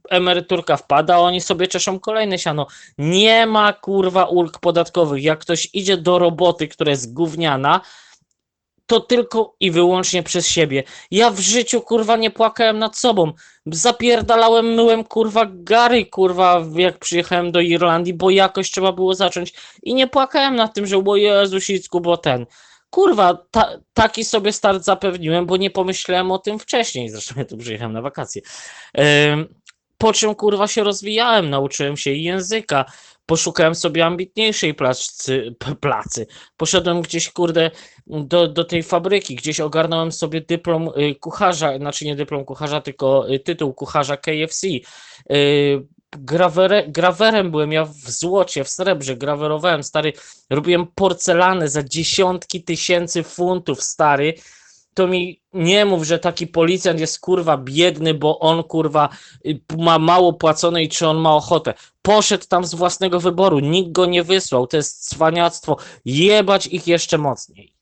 emeryturka 0.09 0.77
wpada, 0.77 1.15
a 1.15 1.19
oni 1.19 1.41
sobie 1.41 1.67
czeszą 1.67 1.99
kolejne 1.99 2.39
siano. 2.39 2.67
Nie 2.97 3.45
ma 3.45 3.73
kurwa 3.73 4.25
ulg 4.25 4.59
podatkowych. 4.59 5.23
Jak 5.23 5.39
ktoś 5.39 5.69
idzie 5.73 5.97
do 5.97 6.19
roboty, 6.19 6.67
która 6.67 6.91
jest 6.91 7.13
gówniana, 7.13 7.81
to 8.85 8.99
tylko 8.99 9.55
i 9.59 9.71
wyłącznie 9.71 10.23
przez 10.23 10.47
siebie. 10.47 10.83
Ja 11.11 11.31
w 11.31 11.39
życiu 11.39 11.81
kurwa 11.81 12.17
nie 12.17 12.31
płakałem 12.31 12.79
nad 12.79 12.97
sobą. 12.97 13.33
Zapierdalałem, 13.65 14.65
myłem 14.65 15.03
kurwa 15.03 15.45
gary 15.49 16.05
kurwa 16.05 16.65
jak 16.75 16.99
przyjechałem 16.99 17.51
do 17.51 17.59
Irlandii, 17.59 18.13
bo 18.13 18.29
jakoś 18.29 18.71
trzeba 18.71 18.91
było 18.91 19.15
zacząć 19.15 19.53
i 19.83 19.93
nie 19.93 20.07
płakałem 20.07 20.55
nad 20.55 20.73
tym, 20.73 20.85
że 20.85 20.97
o 20.97 21.15
Jezu 21.15 21.61
Sicku, 21.61 22.01
bo 22.01 22.17
ten. 22.17 22.45
Kurwa, 22.89 23.37
ta, 23.51 23.79
taki 23.93 24.23
sobie 24.23 24.51
start 24.51 24.83
zapewniłem, 24.83 25.45
bo 25.45 25.57
nie 25.57 25.69
pomyślałem 25.69 26.31
o 26.31 26.39
tym 26.39 26.59
wcześniej. 26.59 27.09
Zresztą 27.09 27.35
ja 27.37 27.45
tu 27.45 27.57
przyjechałem 27.57 27.93
na 27.93 28.01
wakacje. 28.01 28.41
Ym, 29.33 29.55
po 29.97 30.13
czym 30.13 30.35
kurwa 30.35 30.67
się 30.67 30.83
rozwijałem, 30.83 31.49
nauczyłem 31.49 31.97
się 31.97 32.11
języka, 32.11 32.85
poszukałem 33.25 33.75
sobie 33.75 34.05
ambitniejszej 34.05 34.73
placy, 34.73 35.55
placy. 35.81 36.27
Poszedłem 36.57 37.01
gdzieś, 37.01 37.29
kurde, 37.29 37.71
do, 38.07 38.47
do 38.47 38.63
tej 38.63 38.83
fabryki, 38.83 39.35
gdzieś 39.35 39.59
ogarnąłem 39.59 40.11
sobie 40.11 40.41
dyplom 40.41 40.89
y, 40.97 41.15
kucharza, 41.15 41.77
znaczy 41.77 42.05
nie 42.05 42.15
dyplom 42.15 42.45
kucharza, 42.45 42.81
tylko 42.81 43.33
y, 43.33 43.39
tytuł 43.39 43.73
kucharza 43.73 44.17
KFC. 44.17 44.67
Y, 45.31 45.87
Grawere, 46.17 46.87
grawerem 46.87 47.51
byłem 47.51 47.71
ja 47.71 47.85
w 47.85 47.95
złocie, 47.95 48.63
w 48.63 48.69
srebrze, 48.69 49.17
grawerowałem, 49.17 49.83
stary, 49.83 50.13
robiłem 50.49 50.87
porcelanę 50.95 51.69
za 51.69 51.83
dziesiątki 51.83 52.63
tysięcy 52.63 53.23
funtów, 53.23 53.83
stary, 53.83 54.33
to 54.93 55.07
mi 55.07 55.41
nie 55.53 55.85
mów, 55.85 56.03
że 56.03 56.19
taki 56.19 56.47
policjant 56.47 56.99
jest 56.99 57.19
kurwa 57.19 57.57
biedny, 57.57 58.13
bo 58.13 58.39
on 58.39 58.63
kurwa 58.63 59.09
y, 59.45 59.59
ma 59.77 59.99
mało 59.99 60.33
płacone 60.33 60.83
i 60.83 60.89
czy 60.89 61.07
on 61.07 61.17
ma 61.17 61.35
ochotę. 61.35 61.73
Poszedł 62.01 62.45
tam 62.47 62.65
z 62.65 62.75
własnego 62.75 63.19
wyboru, 63.19 63.59
nikt 63.59 63.91
go 63.91 64.05
nie 64.05 64.23
wysłał, 64.23 64.67
to 64.67 64.77
jest 64.77 65.09
cwaniactwo, 65.09 65.77
jebać 66.05 66.67
ich 66.67 66.87
jeszcze 66.87 67.17
mocniej. 67.17 67.73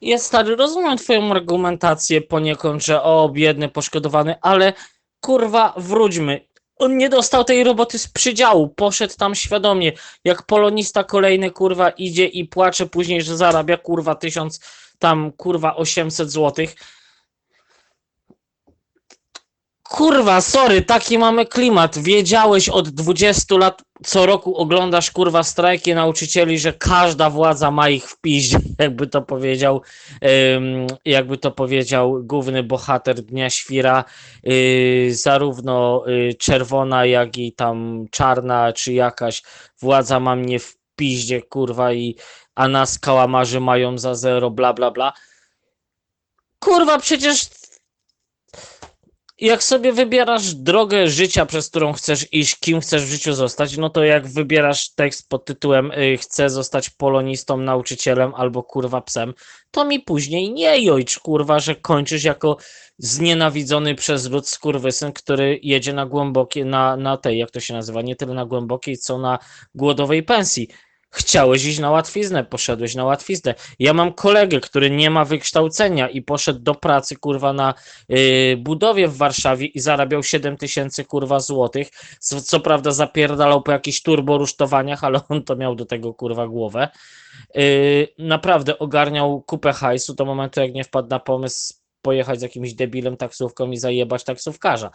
Jest 0.00 0.26
stary, 0.26 0.56
rozumiem 0.56 0.98
twoją 0.98 1.30
argumentację 1.30 2.20
poniekąd, 2.20 2.84
że 2.84 3.02
o, 3.02 3.28
biedny, 3.28 3.68
poszkodowany, 3.68 4.34
ale 4.40 4.72
kurwa, 5.20 5.74
wróćmy. 5.76 6.46
On 6.76 6.96
nie 6.96 7.08
dostał 7.08 7.44
tej 7.44 7.64
roboty 7.64 7.98
z 7.98 8.08
przydziału, 8.08 8.68
poszedł 8.68 9.14
tam 9.18 9.34
świadomie, 9.34 9.92
jak 10.24 10.42
polonista 10.42 11.04
kolejny 11.04 11.50
kurwa 11.50 11.90
idzie 11.90 12.26
i 12.26 12.44
płacze 12.44 12.86
później, 12.86 13.22
że 13.22 13.36
zarabia 13.36 13.76
kurwa 13.76 14.14
tysiąc 14.14 14.60
tam 15.02 15.32
kurwa 15.32 15.76
800 15.76 16.30
złotych. 16.30 16.74
Kurwa, 19.82 20.40
sorry, 20.40 20.82
taki 20.82 21.18
mamy 21.18 21.46
klimat. 21.46 21.98
Wiedziałeś 21.98 22.68
od 22.68 22.88
20 22.88 23.56
lat, 23.56 23.82
co 24.04 24.26
roku 24.26 24.56
oglądasz 24.56 25.10
kurwa 25.10 25.42
strajki 25.42 25.94
nauczycieli, 25.94 26.58
że 26.58 26.72
każda 26.72 27.30
władza 27.30 27.70
ma 27.70 27.88
ich 27.88 28.08
w 28.08 28.20
piździe, 28.20 28.58
jakby 28.78 29.06
to 29.06 29.22
powiedział, 29.22 29.82
jakby 31.04 31.38
to 31.38 31.50
powiedział 31.50 32.22
główny 32.22 32.62
bohater 32.62 33.22
Dnia 33.22 33.50
Świra, 33.50 34.04
yy, 34.42 35.14
zarówno 35.14 36.04
yy, 36.06 36.34
czerwona, 36.34 37.06
jak 37.06 37.38
i 37.38 37.52
tam 37.52 38.06
czarna, 38.10 38.72
czy 38.72 38.92
jakaś 38.92 39.42
władza 39.80 40.20
ma 40.20 40.36
mnie 40.36 40.58
w 40.58 40.81
piździe, 41.02 41.42
kurwa, 41.42 41.92
i 41.92 42.16
a 42.54 42.68
nas 42.68 42.98
kałamarzy 42.98 43.60
mają 43.60 43.98
za 43.98 44.14
zero, 44.14 44.50
bla 44.50 44.72
bla 44.72 44.90
bla. 44.90 45.12
Kurwa, 46.58 46.98
przecież 46.98 47.50
jak 49.38 49.62
sobie 49.62 49.92
wybierasz 49.92 50.54
drogę 50.54 51.08
życia, 51.08 51.46
przez 51.46 51.70
którą 51.70 51.92
chcesz 51.92 52.32
iść, 52.32 52.56
kim 52.60 52.80
chcesz 52.80 53.04
w 53.04 53.08
życiu 53.08 53.32
zostać, 53.32 53.76
no 53.76 53.90
to 53.90 54.04
jak 54.04 54.26
wybierasz 54.26 54.94
tekst 54.94 55.28
pod 55.28 55.44
tytułem 55.44 55.90
y, 55.90 56.16
chcę 56.16 56.50
zostać 56.50 56.90
polonistą, 56.90 57.56
nauczycielem 57.56 58.34
albo 58.34 58.62
kurwa 58.62 59.00
psem, 59.00 59.34
to 59.70 59.84
mi 59.84 60.00
później 60.00 60.52
nie 60.52 60.84
jojcz 60.84 61.18
kurwa, 61.18 61.58
że 61.58 61.74
kończysz 61.74 62.24
jako 62.24 62.56
znienawidzony 62.98 63.94
przez 63.94 64.30
lud 64.30 64.48
skurwysyn, 64.48 65.12
który 65.12 65.60
jedzie 65.62 65.92
na 65.92 66.06
głębokie, 66.06 66.64
na, 66.64 66.96
na 66.96 67.16
tej, 67.16 67.38
jak 67.38 67.50
to 67.50 67.60
się 67.60 67.74
nazywa, 67.74 68.02
nie 68.02 68.16
tyle 68.16 68.34
na 68.34 68.46
głębokiej, 68.46 68.98
co 68.98 69.18
na 69.18 69.38
głodowej 69.74 70.22
pensji. 70.22 70.68
Chciałeś 71.14 71.64
iść 71.64 71.78
na 71.78 71.90
łatwiznę, 71.90 72.44
poszedłeś 72.44 72.94
na 72.94 73.04
łatwiznę. 73.04 73.54
Ja 73.78 73.94
mam 73.94 74.12
kolegę, 74.12 74.60
który 74.60 74.90
nie 74.90 75.10
ma 75.10 75.24
wykształcenia 75.24 76.08
i 76.08 76.22
poszedł 76.22 76.60
do 76.60 76.74
pracy, 76.74 77.16
kurwa, 77.16 77.52
na 77.52 77.74
yy, 78.08 78.56
budowie 78.56 79.08
w 79.08 79.16
Warszawie 79.16 79.66
i 79.66 79.80
zarabiał 79.80 80.22
7 80.22 80.56
tysięcy, 80.56 81.04
kurwa, 81.04 81.40
złotych. 81.40 81.90
Co, 82.20 82.40
co 82.40 82.60
prawda 82.60 82.92
zapierdalał 82.92 83.62
po 83.62 83.72
jakichś 83.72 84.02
turborusztowaniach, 84.02 85.04
ale 85.04 85.20
on 85.28 85.42
to 85.42 85.56
miał 85.56 85.74
do 85.74 85.86
tego, 85.86 86.14
kurwa, 86.14 86.48
głowę. 86.48 86.88
Yy, 87.54 88.08
naprawdę 88.18 88.78
ogarniał 88.78 89.42
kupę 89.42 89.72
hajsu 89.72 90.14
do 90.14 90.24
momentu, 90.24 90.60
jak 90.60 90.72
nie 90.72 90.84
wpadł 90.84 91.08
na 91.08 91.18
pomysł 91.18 91.74
pojechać 92.02 92.38
z 92.38 92.42
jakimś 92.42 92.74
debilem 92.74 93.16
taksówką 93.16 93.70
i 93.70 93.76
zajebać 93.76 94.24
taksówkarza 94.24 94.90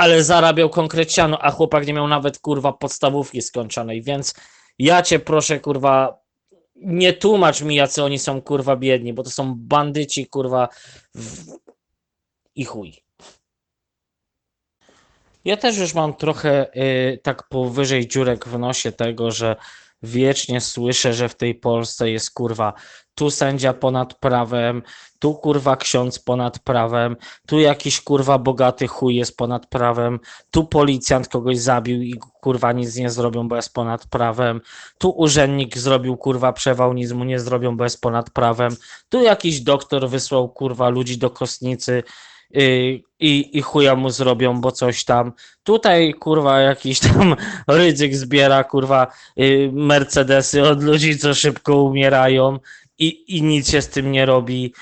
ale 0.00 0.24
zarabiał 0.24 0.70
konkreciano, 0.70 1.38
a 1.38 1.50
chłopak 1.50 1.86
nie 1.86 1.92
miał 1.92 2.08
nawet 2.08 2.38
kurwa 2.38 2.72
podstawówki 2.72 3.42
skończonej, 3.42 4.02
więc 4.02 4.34
ja 4.78 5.02
cię 5.02 5.18
proszę 5.18 5.60
kurwa 5.60 6.20
nie 6.76 7.12
tłumacz 7.12 7.62
mi 7.62 7.74
jacy 7.74 8.04
oni 8.04 8.18
są 8.18 8.42
kurwa 8.42 8.76
biedni, 8.76 9.12
bo 9.12 9.22
to 9.22 9.30
są 9.30 9.54
bandyci 9.56 10.26
kurwa 10.26 10.68
w... 11.14 11.52
i 12.54 12.64
chuj. 12.64 13.02
Ja 15.44 15.56
też 15.56 15.78
już 15.78 15.94
mam 15.94 16.14
trochę 16.14 16.76
y, 16.76 17.18
tak 17.22 17.48
powyżej 17.48 18.08
dziurek 18.08 18.48
w 18.48 18.58
nosie 18.58 18.92
tego, 18.92 19.30
że 19.30 19.56
wiecznie 20.02 20.60
słyszę, 20.60 21.14
że 21.14 21.28
w 21.28 21.34
tej 21.34 21.54
Polsce 21.54 22.10
jest 22.10 22.30
kurwa 22.30 22.72
tu 23.20 23.30
sędzia 23.30 23.72
ponad 23.72 24.14
prawem, 24.14 24.82
tu 25.18 25.34
kurwa 25.34 25.76
ksiądz 25.76 26.18
ponad 26.18 26.58
prawem, 26.58 27.16
tu 27.46 27.60
jakiś 27.60 28.00
kurwa 28.00 28.38
bogaty 28.38 28.88
chuj 28.88 29.16
jest 29.16 29.36
ponad 29.36 29.66
prawem, 29.66 30.20
tu 30.50 30.64
policjant 30.64 31.28
kogoś 31.28 31.58
zabił 31.58 32.02
i 32.02 32.14
kurwa 32.40 32.72
nic 32.72 32.96
nie 32.96 33.10
zrobią, 33.10 33.48
bo 33.48 33.56
jest 33.56 33.74
ponad 33.74 34.06
prawem, 34.06 34.60
tu 34.98 35.10
urzędnik 35.10 35.78
zrobił 35.78 36.16
kurwa 36.16 36.52
przewał, 36.52 36.92
nic 36.92 37.12
mu 37.12 37.24
nie 37.24 37.40
zrobią, 37.40 37.76
bo 37.76 37.84
jest 37.84 38.00
ponad 38.00 38.30
prawem, 38.30 38.76
tu 39.08 39.22
jakiś 39.22 39.60
doktor 39.60 40.08
wysłał 40.08 40.48
kurwa 40.48 40.88
ludzi 40.88 41.18
do 41.18 41.30
kostnicy 41.30 42.02
yy, 42.50 43.02
i, 43.20 43.58
i 43.58 43.62
chuja 43.62 43.96
mu 43.96 44.10
zrobią, 44.10 44.60
bo 44.60 44.72
coś 44.72 45.04
tam. 45.04 45.32
Tutaj 45.62 46.14
kurwa 46.14 46.60
jakiś 46.60 47.00
tam 47.00 47.36
rydzyk 47.68 48.16
zbiera 48.16 48.64
kurwa 48.64 49.06
yy, 49.36 49.70
Mercedesy 49.72 50.62
od 50.62 50.82
ludzi, 50.82 51.18
co 51.18 51.34
szybko 51.34 51.82
umierają 51.82 52.58
i, 53.00 53.36
i 53.36 53.42
nic 53.42 53.70
się 53.70 53.82
z 53.82 53.88
tym 53.88 54.12
nie 54.12 54.26
robi. 54.26 54.74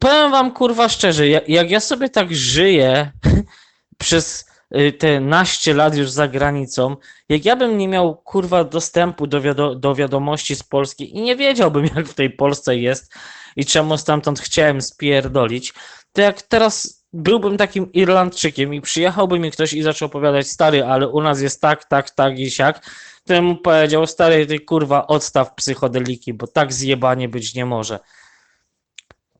powiem 0.00 0.30
wam 0.30 0.52
kurwa 0.52 0.88
szczerze, 0.88 1.28
jak, 1.28 1.48
jak 1.48 1.70
ja 1.70 1.80
sobie 1.80 2.08
tak 2.08 2.34
żyję 2.34 3.12
przez 3.98 4.46
y, 4.76 4.92
te 4.92 5.20
naście 5.20 5.74
lat 5.74 5.96
już 5.96 6.10
za 6.10 6.28
granicą, 6.28 6.96
jak 7.28 7.44
ja 7.44 7.56
bym 7.56 7.78
nie 7.78 7.88
miał 7.88 8.16
kurwa 8.16 8.64
dostępu 8.64 9.26
do, 9.26 9.40
wiado 9.40 9.74
do 9.74 9.94
wiadomości 9.94 10.56
z 10.56 10.62
Polski 10.62 11.16
i 11.16 11.20
nie 11.22 11.36
wiedziałbym 11.36 11.86
jak 11.96 12.08
w 12.08 12.14
tej 12.14 12.30
Polsce 12.30 12.76
jest 12.76 13.14
i 13.56 13.64
czemu 13.64 13.98
stamtąd 13.98 14.40
chciałem 14.40 14.80
spierdolić, 14.80 15.74
to 16.14 16.22
jak 16.22 16.42
teraz 16.42 17.04
byłbym 17.12 17.56
takim 17.56 17.92
Irlandczykiem 17.92 18.74
i 18.74 18.80
przyjechałby 18.80 19.38
mi 19.38 19.50
ktoś 19.50 19.72
i 19.72 19.82
zaczął 19.82 20.06
opowiadać, 20.06 20.46
stary, 20.46 20.84
ale 20.84 21.08
u 21.08 21.20
nas 21.20 21.40
jest 21.40 21.60
tak, 21.60 21.84
tak, 21.84 22.10
tak 22.10 22.38
i 22.38 22.50
siak, 22.50 22.90
to 23.24 23.34
ja 23.34 23.42
mu 23.42 23.56
powiedział, 23.56 24.06
stary, 24.06 24.46
ty 24.46 24.60
kurwa 24.60 25.06
odstaw 25.06 25.54
psychodeliki, 25.54 26.34
bo 26.34 26.46
tak 26.46 26.72
zjebanie 26.72 27.28
być 27.28 27.54
nie 27.54 27.66
może. 27.66 27.98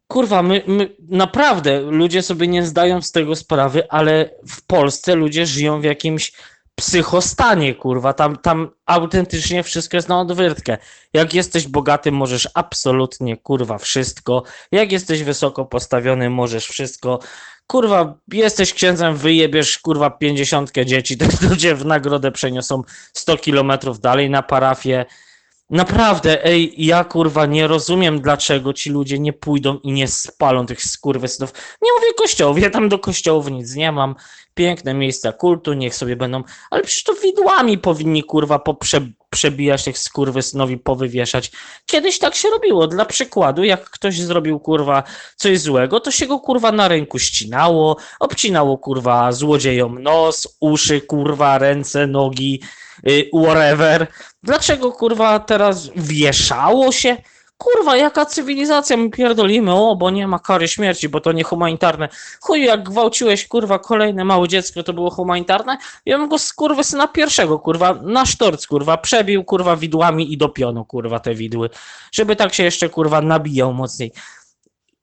Kurwa, 0.06 0.42
my, 0.42 0.62
my 0.66 0.96
naprawdę 1.08 1.80
ludzie 1.80 2.22
sobie 2.22 2.48
nie 2.48 2.66
zdają 2.66 3.02
z 3.02 3.12
tego 3.12 3.36
sprawy, 3.36 3.90
ale 3.90 4.30
w 4.48 4.66
Polsce 4.66 5.14
ludzie 5.14 5.46
żyją 5.46 5.80
w 5.80 5.84
jakimś 5.84 6.32
psychostanie, 6.74 7.74
kurwa. 7.74 8.12
Tam, 8.12 8.36
tam 8.36 8.70
autentycznie 8.86 9.62
wszystko 9.62 9.96
jest 9.96 10.08
na 10.08 10.20
odwyrtkę. 10.20 10.78
Jak 11.12 11.34
jesteś 11.34 11.68
bogaty, 11.68 12.12
możesz 12.12 12.48
absolutnie, 12.54 13.36
kurwa, 13.36 13.78
wszystko. 13.78 14.42
Jak 14.72 14.92
jesteś 14.92 15.22
wysoko 15.22 15.64
postawiony, 15.64 16.30
możesz 16.30 16.66
wszystko. 16.66 17.18
Kurwa, 17.66 18.14
jesteś 18.32 18.74
księdzem, 18.74 19.16
wyjebiesz, 19.16 19.78
kurwa, 19.78 20.10
pięćdziesiątkę 20.10 20.86
dzieci, 20.86 21.16
to 21.18 21.26
ludzie 21.48 21.74
w 21.74 21.84
nagrodę 21.84 22.32
przeniosą 22.32 22.82
100 23.12 23.36
kilometrów 23.36 24.00
dalej 24.00 24.30
na 24.30 24.42
parafię. 24.42 25.04
Naprawdę, 25.71 26.44
ej, 26.44 26.75
ja 26.76 27.04
kurwa 27.04 27.47
nie 27.47 27.66
rozumiem, 27.66 28.21
dlaczego 28.21 28.73
ci 28.73 28.90
ludzie 28.90 29.18
nie 29.18 29.33
pójdą 29.33 29.78
i 29.78 29.92
nie 29.92 30.09
spalą 30.09 30.66
tych 30.66 30.83
skurwysynów. 30.83 31.52
Nie 31.83 31.90
mówię 31.92 32.14
kościołów, 32.18 32.59
ja 32.59 32.71
tam 32.71 32.88
do 32.88 32.99
kościołów 32.99 33.50
nic 33.50 33.75
nie 33.75 33.92
mam. 33.92 34.14
Piękne 34.54 34.94
miejsca 34.94 35.33
kultu, 35.33 35.73
niech 35.73 35.94
sobie 35.94 36.16
będą, 36.16 36.42
ale 36.71 36.83
przecież 36.83 37.04
to 37.04 37.14
widłami 37.14 37.78
powinni 37.78 38.23
kurwa 38.23 38.59
poprze, 38.59 39.00
przebijać 39.30 39.85
tych 39.85 39.99
skurwysynowi, 39.99 40.78
powywieszać. 40.78 41.52
Kiedyś 41.87 42.18
tak 42.18 42.35
się 42.35 42.50
robiło, 42.50 42.87
dla 42.87 43.04
przykładu, 43.04 43.64
jak 43.64 43.90
ktoś 43.90 44.21
zrobił 44.21 44.61
kurwa 44.61 45.02
coś 45.37 45.61
złego, 45.61 46.00
to 46.00 46.11
się 46.11 46.26
go 46.26 46.40
kurwa 46.40 46.73
na 46.73 46.88
ręku 46.88 47.18
ścinało, 47.18 47.97
obcinało 48.21 48.78
kurwa 48.78 49.33
złodziejom 49.33 50.02
nos, 50.02 50.56
uszy, 50.61 51.00
kurwa, 51.00 51.59
ręce, 51.59 52.06
nogi, 52.06 52.61
whatever. 53.32 54.06
Dlaczego 54.42 54.92
kurwa 54.92 55.38
teraz 55.38 55.90
wieszało 55.96 56.92
się? 56.92 57.16
Kurwa, 57.58 57.96
jaka 57.96 58.26
cywilizacja, 58.26 58.96
my 58.96 59.11
pierdolimy, 59.11 59.73
o, 59.75 59.96
bo 59.96 60.11
nie 60.11 60.28
ma 60.28 60.38
kary 60.38 60.68
śmierci, 60.68 61.08
bo 61.08 61.20
to 61.20 61.32
niehumanitarne. 61.32 62.08
Chuj, 62.40 62.64
jak 62.64 62.82
gwałciłeś, 62.82 63.49
kurwa, 63.49 63.78
kolejne 63.78 64.25
małe 64.25 64.49
dziecko, 64.49 64.82
to 64.82 64.92
było 64.92 65.11
humanitarne? 65.11 65.78
Ja 66.06 66.18
bym 66.18 66.28
go 66.28 66.38
z 66.38 66.52
kurwy 66.52 66.82
na 66.96 67.08
pierwszego, 67.08 67.58
kurwa, 67.58 67.94
na 67.94 68.26
sztorc, 68.26 68.66
kurwa, 68.66 68.96
przebił, 68.96 69.44
kurwa, 69.44 69.76
widłami 69.76 70.32
i 70.32 70.37
do 70.37 70.49
pionu, 70.49 70.84
kurwa, 70.84 71.20
te 71.20 71.34
widły. 71.34 71.70
Żeby 72.12 72.37
tak 72.37 72.54
się 72.54 72.62
jeszcze, 72.62 72.88
kurwa, 72.88 73.20
nabijał 73.20 73.75
mocniej. 73.75 74.12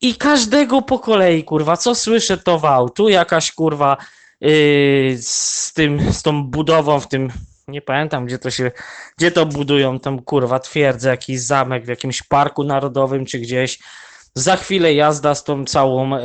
I 0.01 0.15
każdego 0.15 0.81
po 0.81 0.99
kolei, 0.99 1.43
kurwa, 1.43 1.77
co 1.77 1.95
słyszę, 1.95 2.37
to 2.37 2.59
wał. 2.59 2.89
Tu 2.89 3.09
jakaś, 3.09 3.51
kurwa, 3.51 3.97
yy, 4.41 5.17
z 5.21 5.73
tym, 5.73 6.13
z 6.13 6.21
tą 6.21 6.43
budową 6.43 6.99
w 6.99 7.07
tym 7.07 7.31
nie 7.71 7.81
pamiętam 7.81 8.25
gdzie 8.25 8.39
to 8.39 8.51
się, 8.51 8.71
gdzie 9.17 9.31
to 9.31 9.45
budują, 9.45 9.99
tam 9.99 10.21
kurwa 10.21 10.59
twierdzę, 10.59 11.09
jakiś 11.09 11.41
zamek 11.41 11.85
w 11.85 11.87
jakimś 11.87 12.23
parku 12.23 12.63
narodowym 12.63 13.25
czy 13.25 13.39
gdzieś. 13.39 13.79
Za 14.35 14.55
chwilę 14.57 14.93
jazda 14.93 15.35
z 15.35 15.43
tą 15.43 15.65
całą 15.65 16.15
e, 16.15 16.21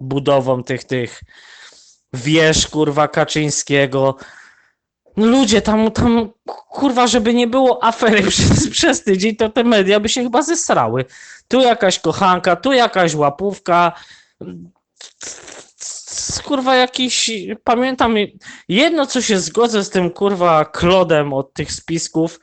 budową 0.00 0.62
tych, 0.62 0.84
tych 0.84 1.22
wież 2.12 2.68
kurwa 2.68 3.08
Kaczyńskiego. 3.08 4.16
No 5.16 5.26
ludzie, 5.26 5.62
tam, 5.62 5.90
tam 5.90 6.30
kurwa, 6.68 7.06
żeby 7.06 7.34
nie 7.34 7.46
było 7.46 7.84
afery 7.84 8.22
przez, 8.30 8.70
przez 8.70 9.02
tydzień, 9.02 9.36
to 9.36 9.48
te 9.48 9.64
media 9.64 10.00
by 10.00 10.08
się 10.08 10.22
chyba 10.22 10.42
zesrały. 10.42 11.04
Tu 11.48 11.60
jakaś 11.60 11.98
kochanka, 12.00 12.56
tu 12.56 12.72
jakaś 12.72 13.14
łapówka. 13.14 13.92
Kurwa 16.44 16.76
jakiś, 16.76 17.30
pamiętam 17.64 18.14
jedno 18.68 19.06
co 19.06 19.22
się 19.22 19.38
zgodzę 19.38 19.84
z 19.84 19.90
tym 19.90 20.10
kurwa 20.10 20.64
Klodem 20.64 21.32
od 21.32 21.52
tych 21.52 21.72
spisków, 21.72 22.40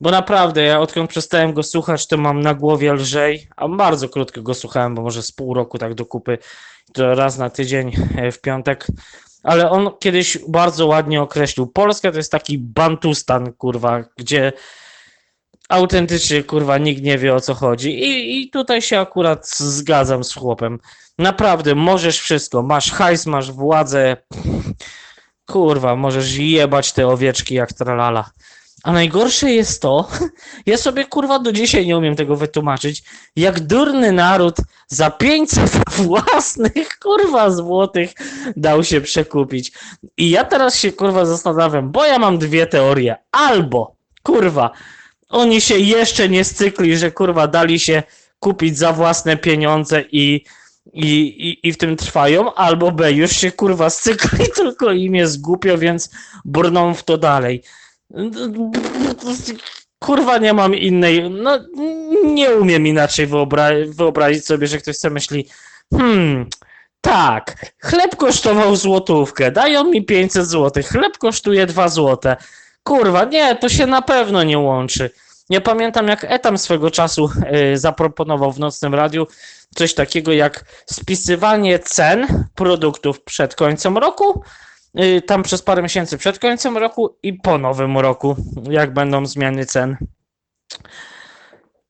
bo 0.00 0.10
naprawdę 0.10 0.62
ja 0.62 0.80
odkąd 0.80 1.10
przestałem 1.10 1.52
go 1.52 1.62
słuchać, 1.62 2.06
to 2.06 2.16
mam 2.16 2.40
na 2.40 2.54
głowie 2.54 2.92
lżej, 2.92 3.48
a 3.56 3.68
bardzo 3.68 4.08
krótko 4.08 4.42
go 4.42 4.54
słuchałem, 4.54 4.94
bo 4.94 5.02
może 5.02 5.22
z 5.22 5.32
pół 5.32 5.54
roku 5.54 5.78
tak 5.78 5.94
do 5.94 6.06
kupy, 6.06 6.38
to 6.92 7.14
raz 7.14 7.38
na 7.38 7.50
tydzień 7.50 7.92
e, 8.16 8.32
w 8.32 8.40
piątek, 8.40 8.86
ale 9.42 9.70
on 9.70 9.90
kiedyś 10.00 10.38
bardzo 10.48 10.86
ładnie 10.86 11.22
określił, 11.22 11.66
Polska 11.66 12.10
to 12.10 12.16
jest 12.16 12.32
taki 12.32 12.58
bantustan 12.58 13.52
kurwa, 13.52 14.04
gdzie 14.16 14.52
autentycznie 15.70 16.44
kurwa 16.44 16.78
nikt 16.78 17.02
nie 17.02 17.18
wie 17.18 17.34
o 17.34 17.40
co 17.40 17.54
chodzi 17.54 17.90
i, 17.90 18.42
i 18.42 18.50
tutaj 18.50 18.82
się 18.82 19.00
akurat 19.00 19.48
zgadzam 19.48 20.24
z 20.24 20.34
chłopem. 20.34 20.78
Naprawdę, 21.18 21.74
możesz 21.74 22.20
wszystko. 22.20 22.62
Masz 22.62 22.92
hajs, 22.92 23.26
masz 23.26 23.52
władzę. 23.52 24.16
Kurwa, 25.46 25.96
możesz 25.96 26.36
jebać 26.36 26.92
te 26.92 27.08
owieczki 27.08 27.54
jak 27.54 27.72
tralala. 27.72 28.30
A 28.82 28.92
najgorsze 28.92 29.50
jest 29.50 29.82
to, 29.82 30.08
ja 30.66 30.76
sobie 30.76 31.04
kurwa 31.04 31.38
do 31.38 31.52
dzisiaj 31.52 31.86
nie 31.86 31.98
umiem 31.98 32.16
tego 32.16 32.36
wytłumaczyć, 32.36 33.02
jak 33.36 33.60
durny 33.60 34.12
naród 34.12 34.56
za 34.88 35.10
500 35.10 35.70
własnych 36.06 36.98
kurwa 36.98 37.50
złotych 37.50 38.12
dał 38.56 38.84
się 38.84 39.00
przekupić. 39.00 39.72
I 40.16 40.30
ja 40.30 40.44
teraz 40.44 40.76
się 40.76 40.92
kurwa 40.92 41.24
zastanawiam, 41.24 41.92
bo 41.92 42.06
ja 42.06 42.18
mam 42.18 42.38
dwie 42.38 42.66
teorie. 42.66 43.16
Albo 43.32 43.96
kurwa, 44.22 44.70
oni 45.30 45.60
się 45.60 45.78
jeszcze 45.78 46.28
nie 46.28 46.44
stykli, 46.44 46.96
że 46.96 47.10
kurwa 47.10 47.46
dali 47.46 47.80
się 47.80 48.02
kupić 48.38 48.78
za 48.78 48.92
własne 48.92 49.36
pieniądze 49.36 50.04
i 50.12 50.44
i, 50.92 51.08
i, 51.48 51.68
i 51.68 51.72
w 51.72 51.76
tym 51.76 51.96
trwają, 51.96 52.54
albo 52.54 52.92
B, 52.92 53.12
już 53.12 53.32
się 53.32 53.52
kurwa 53.52 53.90
stykli, 53.90 54.46
tylko 54.56 54.92
im 54.92 55.14
jest 55.14 55.40
głupio, 55.40 55.78
więc 55.78 56.10
brną 56.44 56.94
w 56.94 57.02
to 57.02 57.18
dalej. 57.18 57.62
Kurwa 59.98 60.38
nie 60.38 60.52
mam 60.52 60.74
innej, 60.74 61.30
no 61.30 61.58
nie 62.24 62.50
umiem 62.50 62.86
inaczej 62.86 63.28
wyobra- 63.28 63.94
wyobrazić 63.94 64.46
sobie, 64.46 64.66
że 64.66 64.78
ktoś 64.78 64.96
sobie 64.96 65.14
myśli, 65.14 65.48
hmm, 65.94 66.46
tak, 67.00 67.72
chleb 67.82 68.16
kosztował 68.16 68.76
złotówkę, 68.76 69.52
dają 69.52 69.84
mi 69.84 70.04
500 70.04 70.46
złotych, 70.46 70.86
chleb 70.86 71.18
kosztuje 71.18 71.66
2 71.66 71.88
złote. 71.88 72.36
Kurwa, 72.82 73.24
nie, 73.24 73.56
to 73.56 73.68
się 73.68 73.86
na 73.86 74.02
pewno 74.02 74.42
nie 74.42 74.58
łączy. 74.58 75.10
Ja 75.50 75.60
pamiętam, 75.60 76.08
jak 76.08 76.24
Etam 76.24 76.58
swego 76.58 76.90
czasu 76.90 77.30
y, 77.72 77.78
zaproponował 77.78 78.52
w 78.52 78.58
nocnym 78.58 78.94
radiu 78.94 79.26
coś 79.74 79.94
takiego 79.94 80.32
jak 80.32 80.64
spisywanie 80.86 81.78
cen 81.78 82.48
produktów 82.54 83.22
przed 83.22 83.54
końcem 83.54 83.98
roku, 83.98 84.42
y, 85.00 85.22
tam 85.22 85.42
przez 85.42 85.62
parę 85.62 85.82
miesięcy 85.82 86.18
przed 86.18 86.38
końcem 86.38 86.78
roku 86.78 87.16
i 87.22 87.32
po 87.34 87.58
nowym 87.58 87.98
roku, 87.98 88.36
jak 88.70 88.94
będą 88.94 89.26
zmiany 89.26 89.66
cen. 89.66 89.96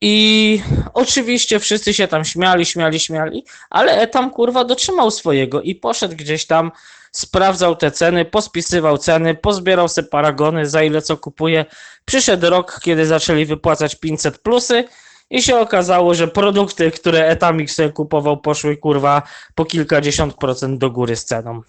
I 0.00 0.62
oczywiście 0.94 1.60
wszyscy 1.60 1.94
się 1.94 2.08
tam 2.08 2.24
śmiali, 2.24 2.66
śmiali, 2.66 3.00
śmiali, 3.00 3.44
ale 3.70 4.00
Etam 4.00 4.30
kurwa 4.30 4.64
dotrzymał 4.64 5.10
swojego 5.10 5.62
i 5.62 5.74
poszedł 5.74 6.16
gdzieś 6.16 6.46
tam, 6.46 6.72
sprawdzał 7.12 7.76
te 7.76 7.90
ceny, 7.90 8.24
pospisywał 8.24 8.98
ceny, 8.98 9.34
pozbierał 9.34 9.88
se 9.88 10.02
paragony, 10.02 10.66
za 10.66 10.82
ile 10.82 11.02
co 11.02 11.16
kupuje. 11.16 11.64
Przyszedł 12.04 12.50
rok, 12.50 12.80
kiedy 12.82 13.06
zaczęli 13.06 13.44
wypłacać 13.44 13.96
500 13.96 14.38
plusy 14.38 14.84
i 15.30 15.42
się 15.42 15.58
okazało, 15.58 16.14
że 16.14 16.28
produkty, 16.28 16.90
które 16.90 17.26
Etamik 17.26 17.70
sobie 17.70 17.92
kupował, 17.92 18.36
poszły 18.36 18.76
kurwa 18.76 19.22
po 19.54 19.64
kilkadziesiąt 19.64 20.34
procent 20.34 20.78
do 20.78 20.90
góry 20.90 21.16
z 21.16 21.24
ceną. 21.24 21.62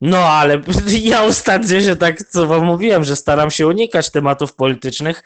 No 0.00 0.18
ale 0.18 0.60
ja 1.02 1.24
ostatnio, 1.24 1.80
że 1.80 1.96
tak 1.96 2.22
co 2.22 2.46
wam 2.46 2.64
mówiłem, 2.64 3.04
że 3.04 3.16
staram 3.16 3.50
się 3.50 3.66
unikać 3.66 4.10
tematów 4.10 4.54
politycznych. 4.54 5.22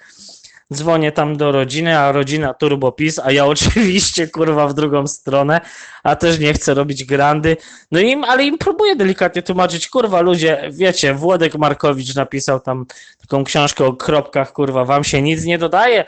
Dzwonię 0.73 1.13
tam 1.13 1.37
do 1.37 1.53
rodziny, 1.53 1.99
a 1.99 2.13
rodzina 2.13 2.55
turbopis, 2.55 3.19
a 3.19 3.33
ja 3.33 3.47
oczywiście 3.55 4.29
kurwa 4.29 4.69
w 4.69 4.75
drugą 4.75 5.07
stronę, 5.07 5.61
a 6.03 6.17
też 6.17 6.39
nie 6.39 6.55
chcę 6.55 6.75
robić 6.75 7.05
grandy. 7.05 7.57
No 7.91 8.01
im, 8.01 8.25
ale 8.25 8.45
im 8.45 8.59
próbuję 8.59 8.97
delikatnie 8.97 9.43
tłumaczyć, 9.43 9.89
kurwa 9.89 10.21
ludzie, 10.21 10.71
wiecie, 10.73 11.15
Włodek 11.15 11.55
Markowicz 11.55 12.15
napisał 12.15 12.61
tam 12.61 12.87
taką 13.21 13.45
książkę 13.45 13.85
o 13.85 13.93
kropkach, 13.93 14.53
kurwa, 14.53 14.85
wam 14.85 15.05
się 15.05 15.23
nic 15.23 15.45
nie 15.45 15.59
dodaje. 15.59 16.05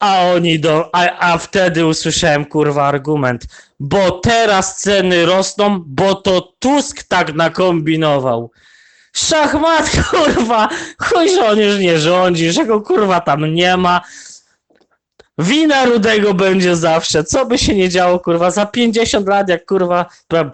A 0.00 0.22
oni 0.22 0.60
do. 0.60 0.94
A, 0.94 1.32
a 1.32 1.38
wtedy 1.38 1.86
usłyszałem 1.86 2.44
kurwa 2.44 2.84
argument. 2.86 3.46
Bo 3.80 4.10
teraz 4.10 4.80
ceny 4.80 5.26
rosną, 5.26 5.82
bo 5.86 6.14
to 6.14 6.40
Tusk 6.58 7.02
tak 7.02 7.34
nakombinował. 7.34 8.50
Szachmat, 9.12 9.90
kurwa! 10.10 10.68
Chuj, 10.98 11.30
że 11.30 11.46
on 11.46 11.58
już 11.58 11.78
nie 11.78 11.98
rządzi, 11.98 12.52
że 12.52 12.66
go 12.66 12.80
kurwa 12.80 13.20
tam 13.20 13.54
nie 13.54 13.76
ma. 13.76 14.00
Wina 15.38 15.84
rudego 15.84 16.34
będzie 16.34 16.76
zawsze. 16.76 17.24
Co 17.24 17.46
by 17.46 17.58
się 17.58 17.74
nie 17.74 17.88
działo, 17.88 18.20
kurwa, 18.20 18.50
za 18.50 18.66
50 18.66 19.28
lat, 19.28 19.48
jak 19.48 19.66
kurwa, 19.66 20.06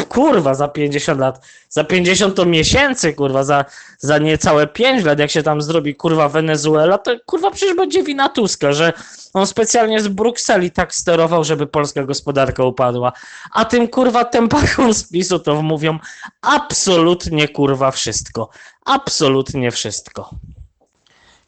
kurwa, 0.09 0.55
za 0.55 0.69
50 0.69 1.21
lat, 1.21 1.47
za 1.69 1.85
50 1.85 2.35
to 2.35 2.45
miesięcy, 2.45 3.13
kurwa, 3.13 3.45
za, 3.45 3.65
za 3.99 4.19
niecałe 4.19 4.67
5 4.67 5.05
lat, 5.05 5.19
jak 5.19 5.31
się 5.31 5.43
tam 5.43 5.63
zrobi, 5.63 5.95
kurwa, 5.95 6.29
Wenezuela, 6.29 6.99
to 6.99 7.17
kurwa 7.27 7.51
przecież 7.51 7.77
będzie 7.77 8.03
wina 8.03 8.29
Tuska, 8.29 8.73
że 8.73 8.93
on 9.35 9.47
specjalnie 9.47 10.01
z 10.01 10.09
Brukseli 10.09 10.71
tak 10.71 10.95
sterował, 10.95 11.45
żeby 11.45 11.67
polska 11.67 12.05
gospodarka 12.05 12.65
upadła. 12.65 13.13
A 13.53 13.65
tym 13.65 13.89
kurwa 13.89 14.25
tempakom 14.25 14.95
z 14.95 15.09
PiSu 15.11 15.39
to 15.39 15.63
mówią 15.63 15.99
absolutnie 16.43 17.49
kurwa 17.49 17.91
wszystko. 17.91 18.49
Absolutnie 18.85 19.71
wszystko. 19.71 20.31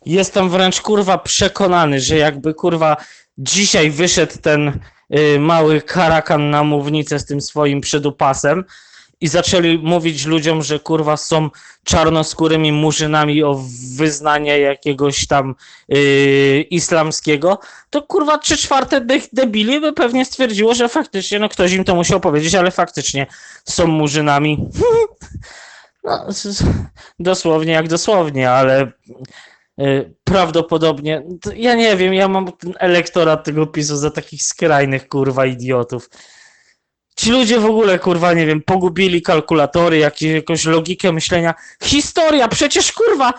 Jestem 0.07 0.51
wręcz 0.51 0.81
kurwa 0.81 1.19
przekonany, 1.19 2.01
że 2.01 2.17
jakby 2.17 2.55
kurwa 2.55 2.97
dzisiaj 3.39 3.91
wyszedł 3.91 4.35
ten 4.43 4.81
y, 5.19 5.39
mały 5.41 5.83
karakan 5.83 6.51
na 6.51 6.65
mównicę 6.65 7.19
z 7.19 7.27
tym 7.27 7.41
swoim 7.41 7.81
przydupasem 7.81 8.65
i 9.21 9.29
zaczęli 9.29 9.79
mówić 9.79 10.27
ludziom, 10.27 10.63
że 10.63 10.81
kurwa 10.81 11.17
są 11.17 11.51
czarnoskórymi 11.85 12.73
murzynami 12.73 13.43
o 13.43 13.65
wyznanie 13.97 14.59
jakiegoś 14.59 15.27
tam 15.27 15.55
y, 15.95 16.67
islamskiego, 16.71 17.59
to 17.91 18.03
kurwa 18.03 18.39
trzy 18.39 18.57
czwarte 18.57 19.01
de- 19.01 19.21
debili 19.33 19.81
by 19.81 19.93
pewnie 19.93 20.25
stwierdziło, 20.25 20.75
że 20.75 20.89
faktycznie, 20.89 21.39
no 21.39 21.49
ktoś 21.49 21.73
im 21.73 21.85
to 21.85 21.95
musiał 21.95 22.21
powiedzieć, 22.21 22.55
ale 22.55 22.71
faktycznie 22.71 23.27
są 23.65 23.87
murzynami. 23.87 24.59
No, 26.05 26.27
dosłownie 27.19 27.73
jak 27.73 27.89
dosłownie, 27.89 28.51
ale 28.51 28.93
y, 29.81 30.15
prawdopodobnie, 30.25 31.23
ja 31.57 31.75
nie 31.75 31.97
wiem, 31.97 32.15
ja 32.15 32.29
mam 32.29 32.53
ten 32.53 32.75
elektorat 32.79 33.45
tego 33.45 33.67
PiSu 33.67 33.97
za 33.97 34.11
takich 34.11 34.43
skrajnych 34.43 35.09
kurwa 35.09 35.47
idiotów. 35.47 36.11
Ci 37.17 37.31
ludzie 37.31 37.61
w 37.61 37.65
ogóle, 37.67 37.99
kurwa, 37.99 38.33
nie 38.33 38.47
wiem, 38.47 38.63
pogubili 38.63 39.23
kalkulatory, 39.23 39.99
jakieś, 39.99 40.33
jakąś 40.33 40.65
logikę 40.65 41.13
myślenia. 41.13 41.55
Historia, 41.83 42.49
przecież, 42.49 42.93
kurwa, 42.93 43.35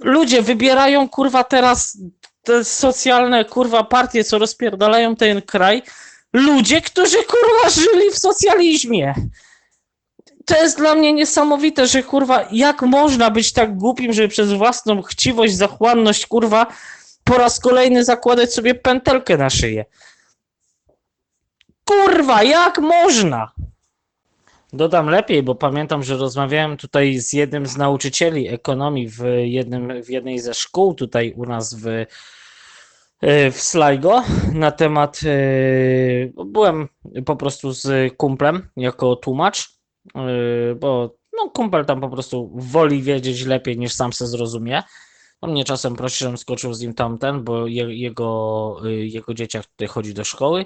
ludzie 0.00 0.42
wybierają, 0.42 1.08
kurwa, 1.08 1.44
teraz 1.44 1.98
te 2.42 2.64
socjalne, 2.64 3.44
kurwa, 3.44 3.84
partie, 3.84 4.24
co 4.24 4.38
rozpierdalają 4.38 5.16
ten 5.16 5.42
kraj. 5.42 5.82
Ludzie, 6.32 6.80
którzy, 6.80 7.16
kurwa, 7.16 7.70
żyli 7.70 8.10
w 8.10 8.18
socjalizmie. 8.18 9.14
To 10.46 10.62
jest 10.62 10.78
dla 10.78 10.94
mnie 10.94 11.12
niesamowite, 11.12 11.86
że, 11.86 12.02
kurwa, 12.02 12.48
jak 12.52 12.82
można 12.82 13.30
być 13.30 13.52
tak 13.52 13.76
głupim, 13.76 14.12
żeby 14.12 14.28
przez 14.28 14.52
własną 14.52 15.02
chciwość, 15.02 15.56
zachłanność, 15.56 16.26
kurwa, 16.26 16.66
po 17.24 17.38
raz 17.38 17.60
kolejny 17.60 18.04
zakładać 18.04 18.54
sobie 18.54 18.74
pętelkę 18.74 19.36
na 19.36 19.50
szyję. 19.50 19.84
Kurwa, 21.90 22.42
jak 22.42 22.78
można? 22.78 23.52
Dodam 24.72 25.08
lepiej, 25.08 25.42
bo 25.42 25.54
pamiętam, 25.54 26.02
że 26.02 26.16
rozmawiałem 26.16 26.76
tutaj 26.76 27.18
z 27.18 27.32
jednym 27.32 27.66
z 27.66 27.76
nauczycieli 27.76 28.48
ekonomii 28.48 29.08
w, 29.08 29.22
jednym, 29.44 30.02
w 30.02 30.08
jednej 30.10 30.38
ze 30.38 30.54
szkół 30.54 30.94
tutaj 30.94 31.32
u 31.36 31.46
nas 31.46 31.74
w, 31.74 31.86
e, 31.86 33.50
w 33.50 33.60
Sligo 33.60 34.22
na 34.52 34.70
temat. 34.70 35.20
e, 35.24 36.44
Byłem 36.44 36.88
po 37.26 37.36
prostu 37.36 37.72
z 37.72 38.16
kumplem 38.16 38.68
jako 38.76 39.16
tłumacz, 39.16 39.68
e, 40.14 40.74
bo 40.74 41.14
no, 41.36 41.50
kumpel 41.50 41.84
tam 41.84 42.00
po 42.00 42.08
prostu 42.08 42.50
woli 42.54 43.02
wiedzieć 43.02 43.44
lepiej 43.44 43.78
niż 43.78 43.92
sam 43.92 44.12
se 44.12 44.26
zrozumie. 44.26 44.82
On 45.40 45.50
mnie 45.50 45.64
czasem 45.64 45.96
prosi, 45.96 46.18
żebym 46.18 46.38
skoczył 46.38 46.74
z 46.74 46.80
nim 46.80 46.94
tamten, 46.94 47.44
bo 47.44 47.66
je, 47.66 47.96
jego, 47.98 48.76
jego 48.84 49.34
dzieciak 49.34 49.66
tutaj 49.66 49.88
chodzi 49.88 50.14
do 50.14 50.24
szkoły. 50.24 50.64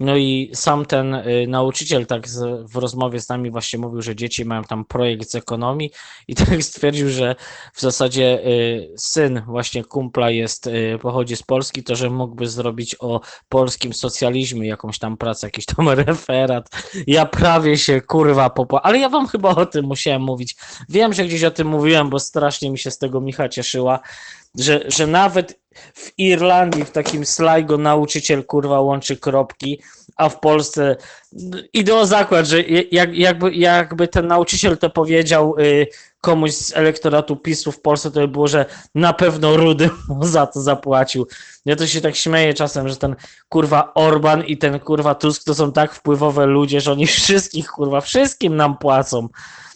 No 0.00 0.16
i 0.16 0.50
sam 0.54 0.86
ten 0.86 1.14
y, 1.14 1.46
nauczyciel 1.48 2.06
tak 2.06 2.26
w 2.62 2.76
rozmowie 2.76 3.20
z 3.20 3.28
nami 3.28 3.50
właśnie 3.50 3.78
mówił, 3.78 4.02
że 4.02 4.16
dzieci 4.16 4.44
mają 4.44 4.64
tam 4.64 4.84
projekt 4.84 5.30
z 5.30 5.34
ekonomii 5.34 5.90
i 6.28 6.34
tak 6.44 6.62
stwierdził, 6.62 7.10
że 7.10 7.36
w 7.74 7.80
zasadzie 7.80 8.46
y, 8.46 8.94
syn 8.96 9.42
właśnie 9.46 9.84
kumpla 9.84 10.30
jest, 10.30 10.66
y, 10.66 10.98
pochodzi 11.02 11.36
z 11.36 11.42
Polski, 11.42 11.82
to 11.82 11.96
że 11.96 12.10
mógłby 12.10 12.48
zrobić 12.48 12.96
o 13.00 13.20
polskim 13.48 13.94
socjalizmie 13.94 14.68
jakąś 14.68 14.98
tam 14.98 15.16
pracę, 15.16 15.46
jakiś 15.46 15.66
tam 15.66 15.88
referat. 16.06 16.70
Ja 17.06 17.26
prawie 17.26 17.78
się 17.78 18.00
kurwa 18.00 18.50
popła, 18.50 18.82
ale 18.82 18.98
ja 18.98 19.08
wam 19.08 19.26
chyba 19.26 19.50
o 19.50 19.66
tym 19.66 19.84
musiałem 19.84 20.22
mówić. 20.22 20.56
Wiem, 20.88 21.12
że 21.12 21.24
gdzieś 21.24 21.44
o 21.44 21.50
tym 21.50 21.68
mówiłem, 21.68 22.10
bo 22.10 22.18
strasznie 22.18 22.70
mi 22.70 22.78
się 22.78 22.90
z 22.90 22.98
tego 22.98 23.20
Micha 23.20 23.48
cieszyła, 23.48 24.00
że, 24.58 24.84
że 24.86 25.06
nawet 25.06 25.60
w 25.94 26.12
Irlandii, 26.18 26.84
w 26.84 26.90
takim 26.90 27.26
Sligo 27.26 27.78
nauczyciel 27.78 28.44
kurwa 28.44 28.80
łączy 28.80 29.16
kropki, 29.16 29.82
a 30.16 30.28
w 30.28 30.40
Polsce 30.40 30.96
idę 31.72 31.94
o 31.94 32.06
zakład, 32.06 32.46
że 32.46 32.62
jak, 32.90 33.14
jakby, 33.14 33.54
jakby 33.54 34.08
ten 34.08 34.26
nauczyciel 34.26 34.78
to 34.78 34.90
powiedział 34.90 35.54
y, 35.58 35.86
komuś 36.20 36.52
z 36.52 36.76
elektoratu 36.76 37.36
PiSu 37.36 37.72
w 37.72 37.80
Polsce, 37.80 38.10
to 38.10 38.20
by 38.20 38.28
było, 38.28 38.48
że 38.48 38.66
na 38.94 39.12
pewno 39.12 39.56
Rudy 39.56 39.90
mu 40.08 40.24
za 40.36 40.46
to 40.46 40.60
zapłacił. 40.60 41.26
Ja 41.64 41.76
to 41.76 41.86
się 41.86 42.00
tak 42.00 42.16
śmieję 42.16 42.54
czasem, 42.54 42.88
że 42.88 42.96
ten 42.96 43.16
kurwa 43.48 43.92
Orban 43.94 44.44
i 44.44 44.58
ten 44.58 44.80
kurwa 44.80 45.14
Tusk 45.14 45.44
to 45.44 45.54
są 45.54 45.72
tak 45.72 45.94
wpływowe 45.94 46.46
ludzie, 46.46 46.80
że 46.80 46.92
oni 46.92 47.06
wszystkich 47.16 47.68
kurwa, 47.68 48.00
wszystkim 48.00 48.56
nam 48.56 48.78
płacą. 48.78 49.28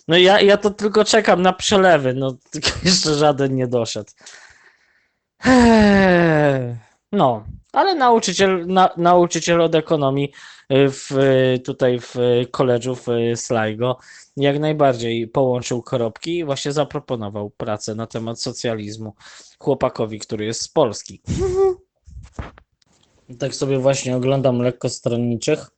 No 0.08 0.16
ja, 0.16 0.40
ja 0.40 0.56
to 0.56 0.70
tylko 0.70 1.04
czekam 1.04 1.42
na 1.42 1.52
przelewy, 1.52 2.14
no 2.14 2.36
jeszcze 2.84 3.14
żaden 3.14 3.54
nie 3.54 3.66
doszedł. 3.66 4.10
No, 7.22 7.44
ale 7.72 7.94
nauczyciel, 7.94 8.66
na, 8.66 8.90
nauczyciel 8.96 9.60
od 9.60 9.74
ekonomii 9.74 10.32
y, 10.72 10.90
w, 10.90 11.10
tutaj 11.64 12.00
w 12.00 12.14
koledżu 12.50 12.96
w 12.96 13.06
Sligo 13.34 13.98
jak 14.36 14.58
najbardziej 14.58 15.28
połączył 15.28 15.82
koropki 15.82 16.38
i 16.38 16.44
właśnie 16.44 16.72
zaproponował 16.72 17.50
pracę 17.50 17.94
na 17.94 18.06
temat 18.06 18.40
socjalizmu 18.40 19.14
chłopakowi, 19.58 20.18
który 20.18 20.44
jest 20.44 20.62
z 20.62 20.68
Polski. 20.68 21.22
Tak 23.38 23.54
sobie 23.54 23.78
właśnie 23.78 24.16
oglądam 24.16 24.58
lekko 24.58 24.88
stronniczych. 24.88 25.70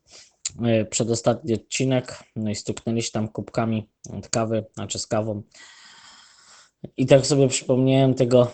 y, 0.82 0.84
Przedostatni 0.84 1.54
odcinek, 1.54 2.24
no 2.36 2.50
i 2.50 2.54
stuknęliście 2.54 3.12
tam 3.12 3.28
kubkami 3.28 3.88
od 4.18 4.28
kawy, 4.28 4.64
znaczy 4.74 4.98
z 4.98 5.06
kawą. 5.06 5.42
I 6.96 7.06
tak 7.06 7.26
sobie 7.26 7.48
przypomniałem 7.48 8.14
tego 8.14 8.50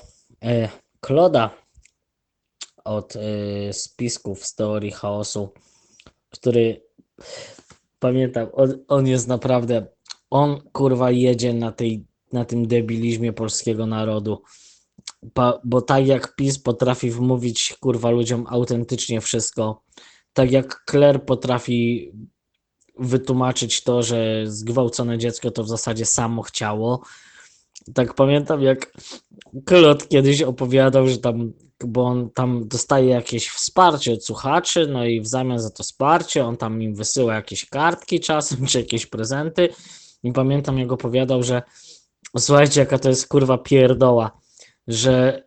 Kloda 1.01 1.60
od 2.85 3.17
y, 3.17 3.73
spisków 3.73 4.45
z 4.45 4.55
teorii 4.55 4.91
chaosu, 4.91 5.53
który 6.31 6.83
pamiętam, 7.99 8.49
on, 8.53 8.85
on 8.89 9.07
jest 9.07 9.29
naprawdę, 9.29 9.87
on 10.31 10.61
kurwa 10.73 11.11
jedzie 11.11 11.55
na, 11.55 11.73
tej, 11.73 12.07
na 12.33 12.45
tym 12.45 12.67
debilizmie 12.67 13.33
polskiego 13.33 13.87
narodu. 13.87 14.43
Pa, 15.35 15.61
bo 15.65 15.83
tak 15.83 16.07
jak 16.07 16.37
PiS 16.37 16.59
potrafi 16.59 17.11
wmówić 17.11 17.75
kurwa 17.81 18.11
ludziom 18.11 18.47
autentycznie 18.49 19.21
wszystko, 19.21 19.83
tak 20.33 20.51
jak 20.51 20.85
Kler 20.85 21.25
potrafi 21.25 22.13
wytłumaczyć 22.99 23.83
to, 23.83 24.03
że 24.03 24.43
zgwałcone 24.47 25.19
dziecko 25.19 25.51
to 25.51 25.65
w 25.65 25.69
zasadzie 25.69 26.07
samo 26.07 26.43
chciało. 26.43 27.03
Tak 27.95 28.15
pamiętam, 28.15 28.63
jak 28.63 28.93
Klot 29.65 30.09
kiedyś 30.09 30.43
opowiadał, 30.43 31.09
że 31.09 31.19
tam, 31.19 31.53
bo 31.87 32.05
on 32.05 32.31
tam 32.31 32.69
dostaje 32.69 33.09
jakieś 33.09 33.49
wsparcie 33.49 34.13
od 34.13 34.25
słuchaczy, 34.25 34.87
no 34.87 35.05
i 35.05 35.21
w 35.21 35.27
zamian 35.27 35.59
za 35.59 35.71
to 35.71 35.83
wsparcie 35.83 36.45
on 36.45 36.57
tam 36.57 36.83
im 36.83 36.95
wysyła 36.95 37.35
jakieś 37.35 37.67
kartki 37.67 38.21
czasem, 38.21 38.67
czy 38.69 38.79
jakieś 38.79 39.07
prezenty. 39.07 39.69
I 40.23 40.33
pamiętam, 40.33 40.79
jak 40.79 40.93
opowiadał, 40.93 41.43
że 41.43 41.63
słuchajcie, 42.39 42.81
jaka 42.81 42.99
to 42.99 43.09
jest 43.09 43.29
kurwa 43.29 43.59
pierdoła, 43.59 44.31
że 44.87 45.45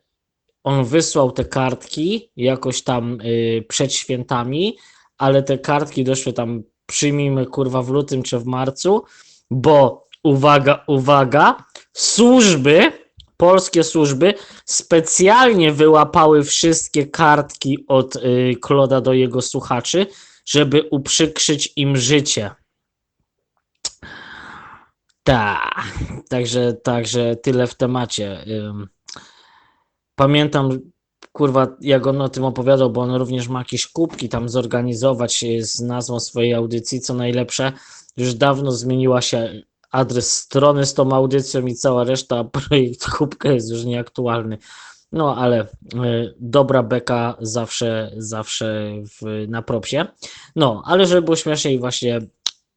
on 0.64 0.86
wysłał 0.86 1.32
te 1.32 1.46
kartki 1.46 2.32
jakoś 2.36 2.82
tam 2.82 3.22
y, 3.22 3.66
przed 3.68 3.94
świętami, 3.94 4.78
ale 5.18 5.44
te 5.44 5.58
kartki 5.58 6.04
doszły 6.04 6.34
tam, 6.34 6.64
przyjmijmy 6.86 7.46
kurwa 7.46 7.82
w 7.82 7.90
lutym 7.90 8.24
czy 8.24 8.40
w 8.40 8.46
marcu, 8.46 9.04
bo 9.52 10.08
uwaga, 10.24 10.84
uwaga, 10.88 11.64
służby, 11.94 12.92
polskie 13.38 13.84
służby 13.84 14.34
specjalnie 14.66 15.72
wyłapały 15.72 16.44
wszystkie 16.44 17.08
kartki 17.08 17.86
od 17.88 18.16
y, 18.16 18.56
Kloda 18.62 19.02
do 19.02 19.14
jego 19.14 19.42
słuchaczy, 19.42 20.08
żeby 20.46 20.82
uprzykrzyć 20.92 21.74
im 21.76 21.98
życie. 21.98 22.52
Tak, 25.24 25.88
także, 26.30 26.74
także 26.74 27.36
tyle 27.36 27.68
w 27.68 27.76
temacie. 27.76 28.46
Pamiętam, 30.16 30.80
kurwa, 31.32 31.68
jak 31.82 32.08
on 32.08 32.22
o 32.22 32.30
tym 32.30 32.44
opowiadał, 32.44 32.90
bo 32.90 33.02
on 33.02 33.16
również 33.16 33.48
ma 33.48 33.60
jakieś 33.60 33.88
kubki 33.88 34.30
tam 34.30 34.50
zorganizować 34.50 35.44
y, 35.44 35.66
z 35.66 35.80
nazwą 35.80 36.20
swojej 36.20 36.54
audycji, 36.54 37.02
co 37.02 37.14
najlepsze. 37.14 37.72
Już 38.18 38.34
dawno 38.34 38.72
zmieniła 38.72 39.22
się 39.22 39.64
adres 39.94 40.34
strony 40.34 40.86
z 40.86 40.94
tą 40.94 41.12
audycją 41.12 41.66
i 41.66 41.76
cała 41.76 42.04
reszta, 42.04 42.44
projekt 42.70 43.10
kubka 43.10 43.52
jest 43.52 43.72
już 43.72 43.84
nieaktualny. 43.84 44.58
No 45.12 45.36
ale 45.36 45.60
e, 45.60 45.68
dobra 46.40 46.84
beka 46.84 47.38
zawsze, 47.42 48.12
zawsze 48.18 48.94
w, 49.06 49.46
na 49.48 49.62
propsie. 49.62 50.06
No, 50.56 50.84
ale 50.86 51.06
żeby 51.06 51.22
było 51.22 51.36
śmieszniej, 51.36 51.80
właśnie 51.80 52.20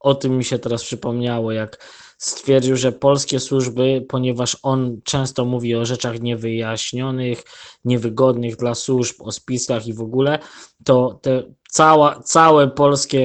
o 0.00 0.14
tym 0.14 0.36
mi 0.38 0.44
się 0.44 0.58
teraz 0.58 0.84
przypomniało, 0.84 1.52
jak 1.52 1.78
stwierdził, 2.18 2.76
że 2.76 2.92
polskie 2.92 3.40
służby, 3.40 4.06
ponieważ 4.08 4.56
on 4.62 5.00
często 5.04 5.44
mówi 5.44 5.74
o 5.74 5.84
rzeczach 5.84 6.20
niewyjaśnionych, 6.20 7.42
niewygodnych 7.84 8.56
dla 8.56 8.74
służb, 8.74 9.16
o 9.20 9.32
spiskach 9.32 9.86
i 9.86 9.92
w 9.92 10.00
ogóle, 10.00 10.38
to 10.84 11.18
te 11.22 11.42
cała, 11.70 12.20
całe 12.20 12.68
polskie 12.68 13.22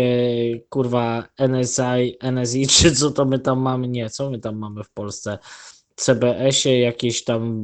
kurwa 0.69 1.27
NSI, 1.37 2.17
NSI, 2.31 2.67
czy 2.77 2.95
co 2.95 3.11
to 3.11 3.25
my 3.25 3.39
tam 3.39 3.59
mamy, 3.59 3.87
nie, 3.87 4.09
co 4.09 4.29
my 4.29 4.39
tam 4.39 4.57
mamy 4.57 4.83
w 4.83 4.91
Polsce, 4.91 5.37
CBS-ie, 5.95 6.79
jakiś 6.79 7.23
tam 7.23 7.61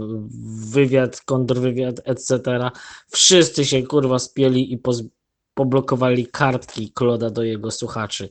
wywiad, 0.71 1.21
kontrwywiad, 1.21 2.01
etc. 2.05 2.41
Wszyscy 3.09 3.65
się 3.65 3.83
kurwa 3.83 4.19
spieli 4.19 4.73
i 4.73 4.77
poz, 4.77 5.03
poblokowali 5.53 6.27
kartki 6.27 6.91
Kloda 6.91 7.29
do 7.29 7.43
jego 7.43 7.71
słuchaczy. 7.71 8.29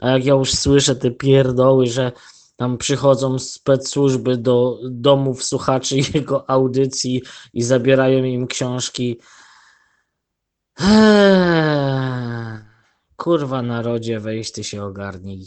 A 0.00 0.10
jak 0.10 0.24
ja 0.24 0.34
już 0.34 0.52
słyszę 0.52 0.96
te 0.96 1.10
pierdoły, 1.10 1.86
że 1.86 2.12
tam 2.56 2.78
przychodzą 2.78 3.38
spec-służby 3.38 4.36
do 4.36 4.78
domów 4.90 5.44
słuchaczy 5.44 5.96
jego 6.14 6.50
audycji 6.50 7.22
i 7.52 7.62
zabierają 7.62 8.24
im 8.24 8.46
książki. 8.46 9.20
Eee, 10.80 12.64
kurwa 13.16 13.62
narodzie, 13.62 14.20
weź 14.20 14.52
ty 14.52 14.64
się 14.64 14.84
ogarnij. 14.84 15.46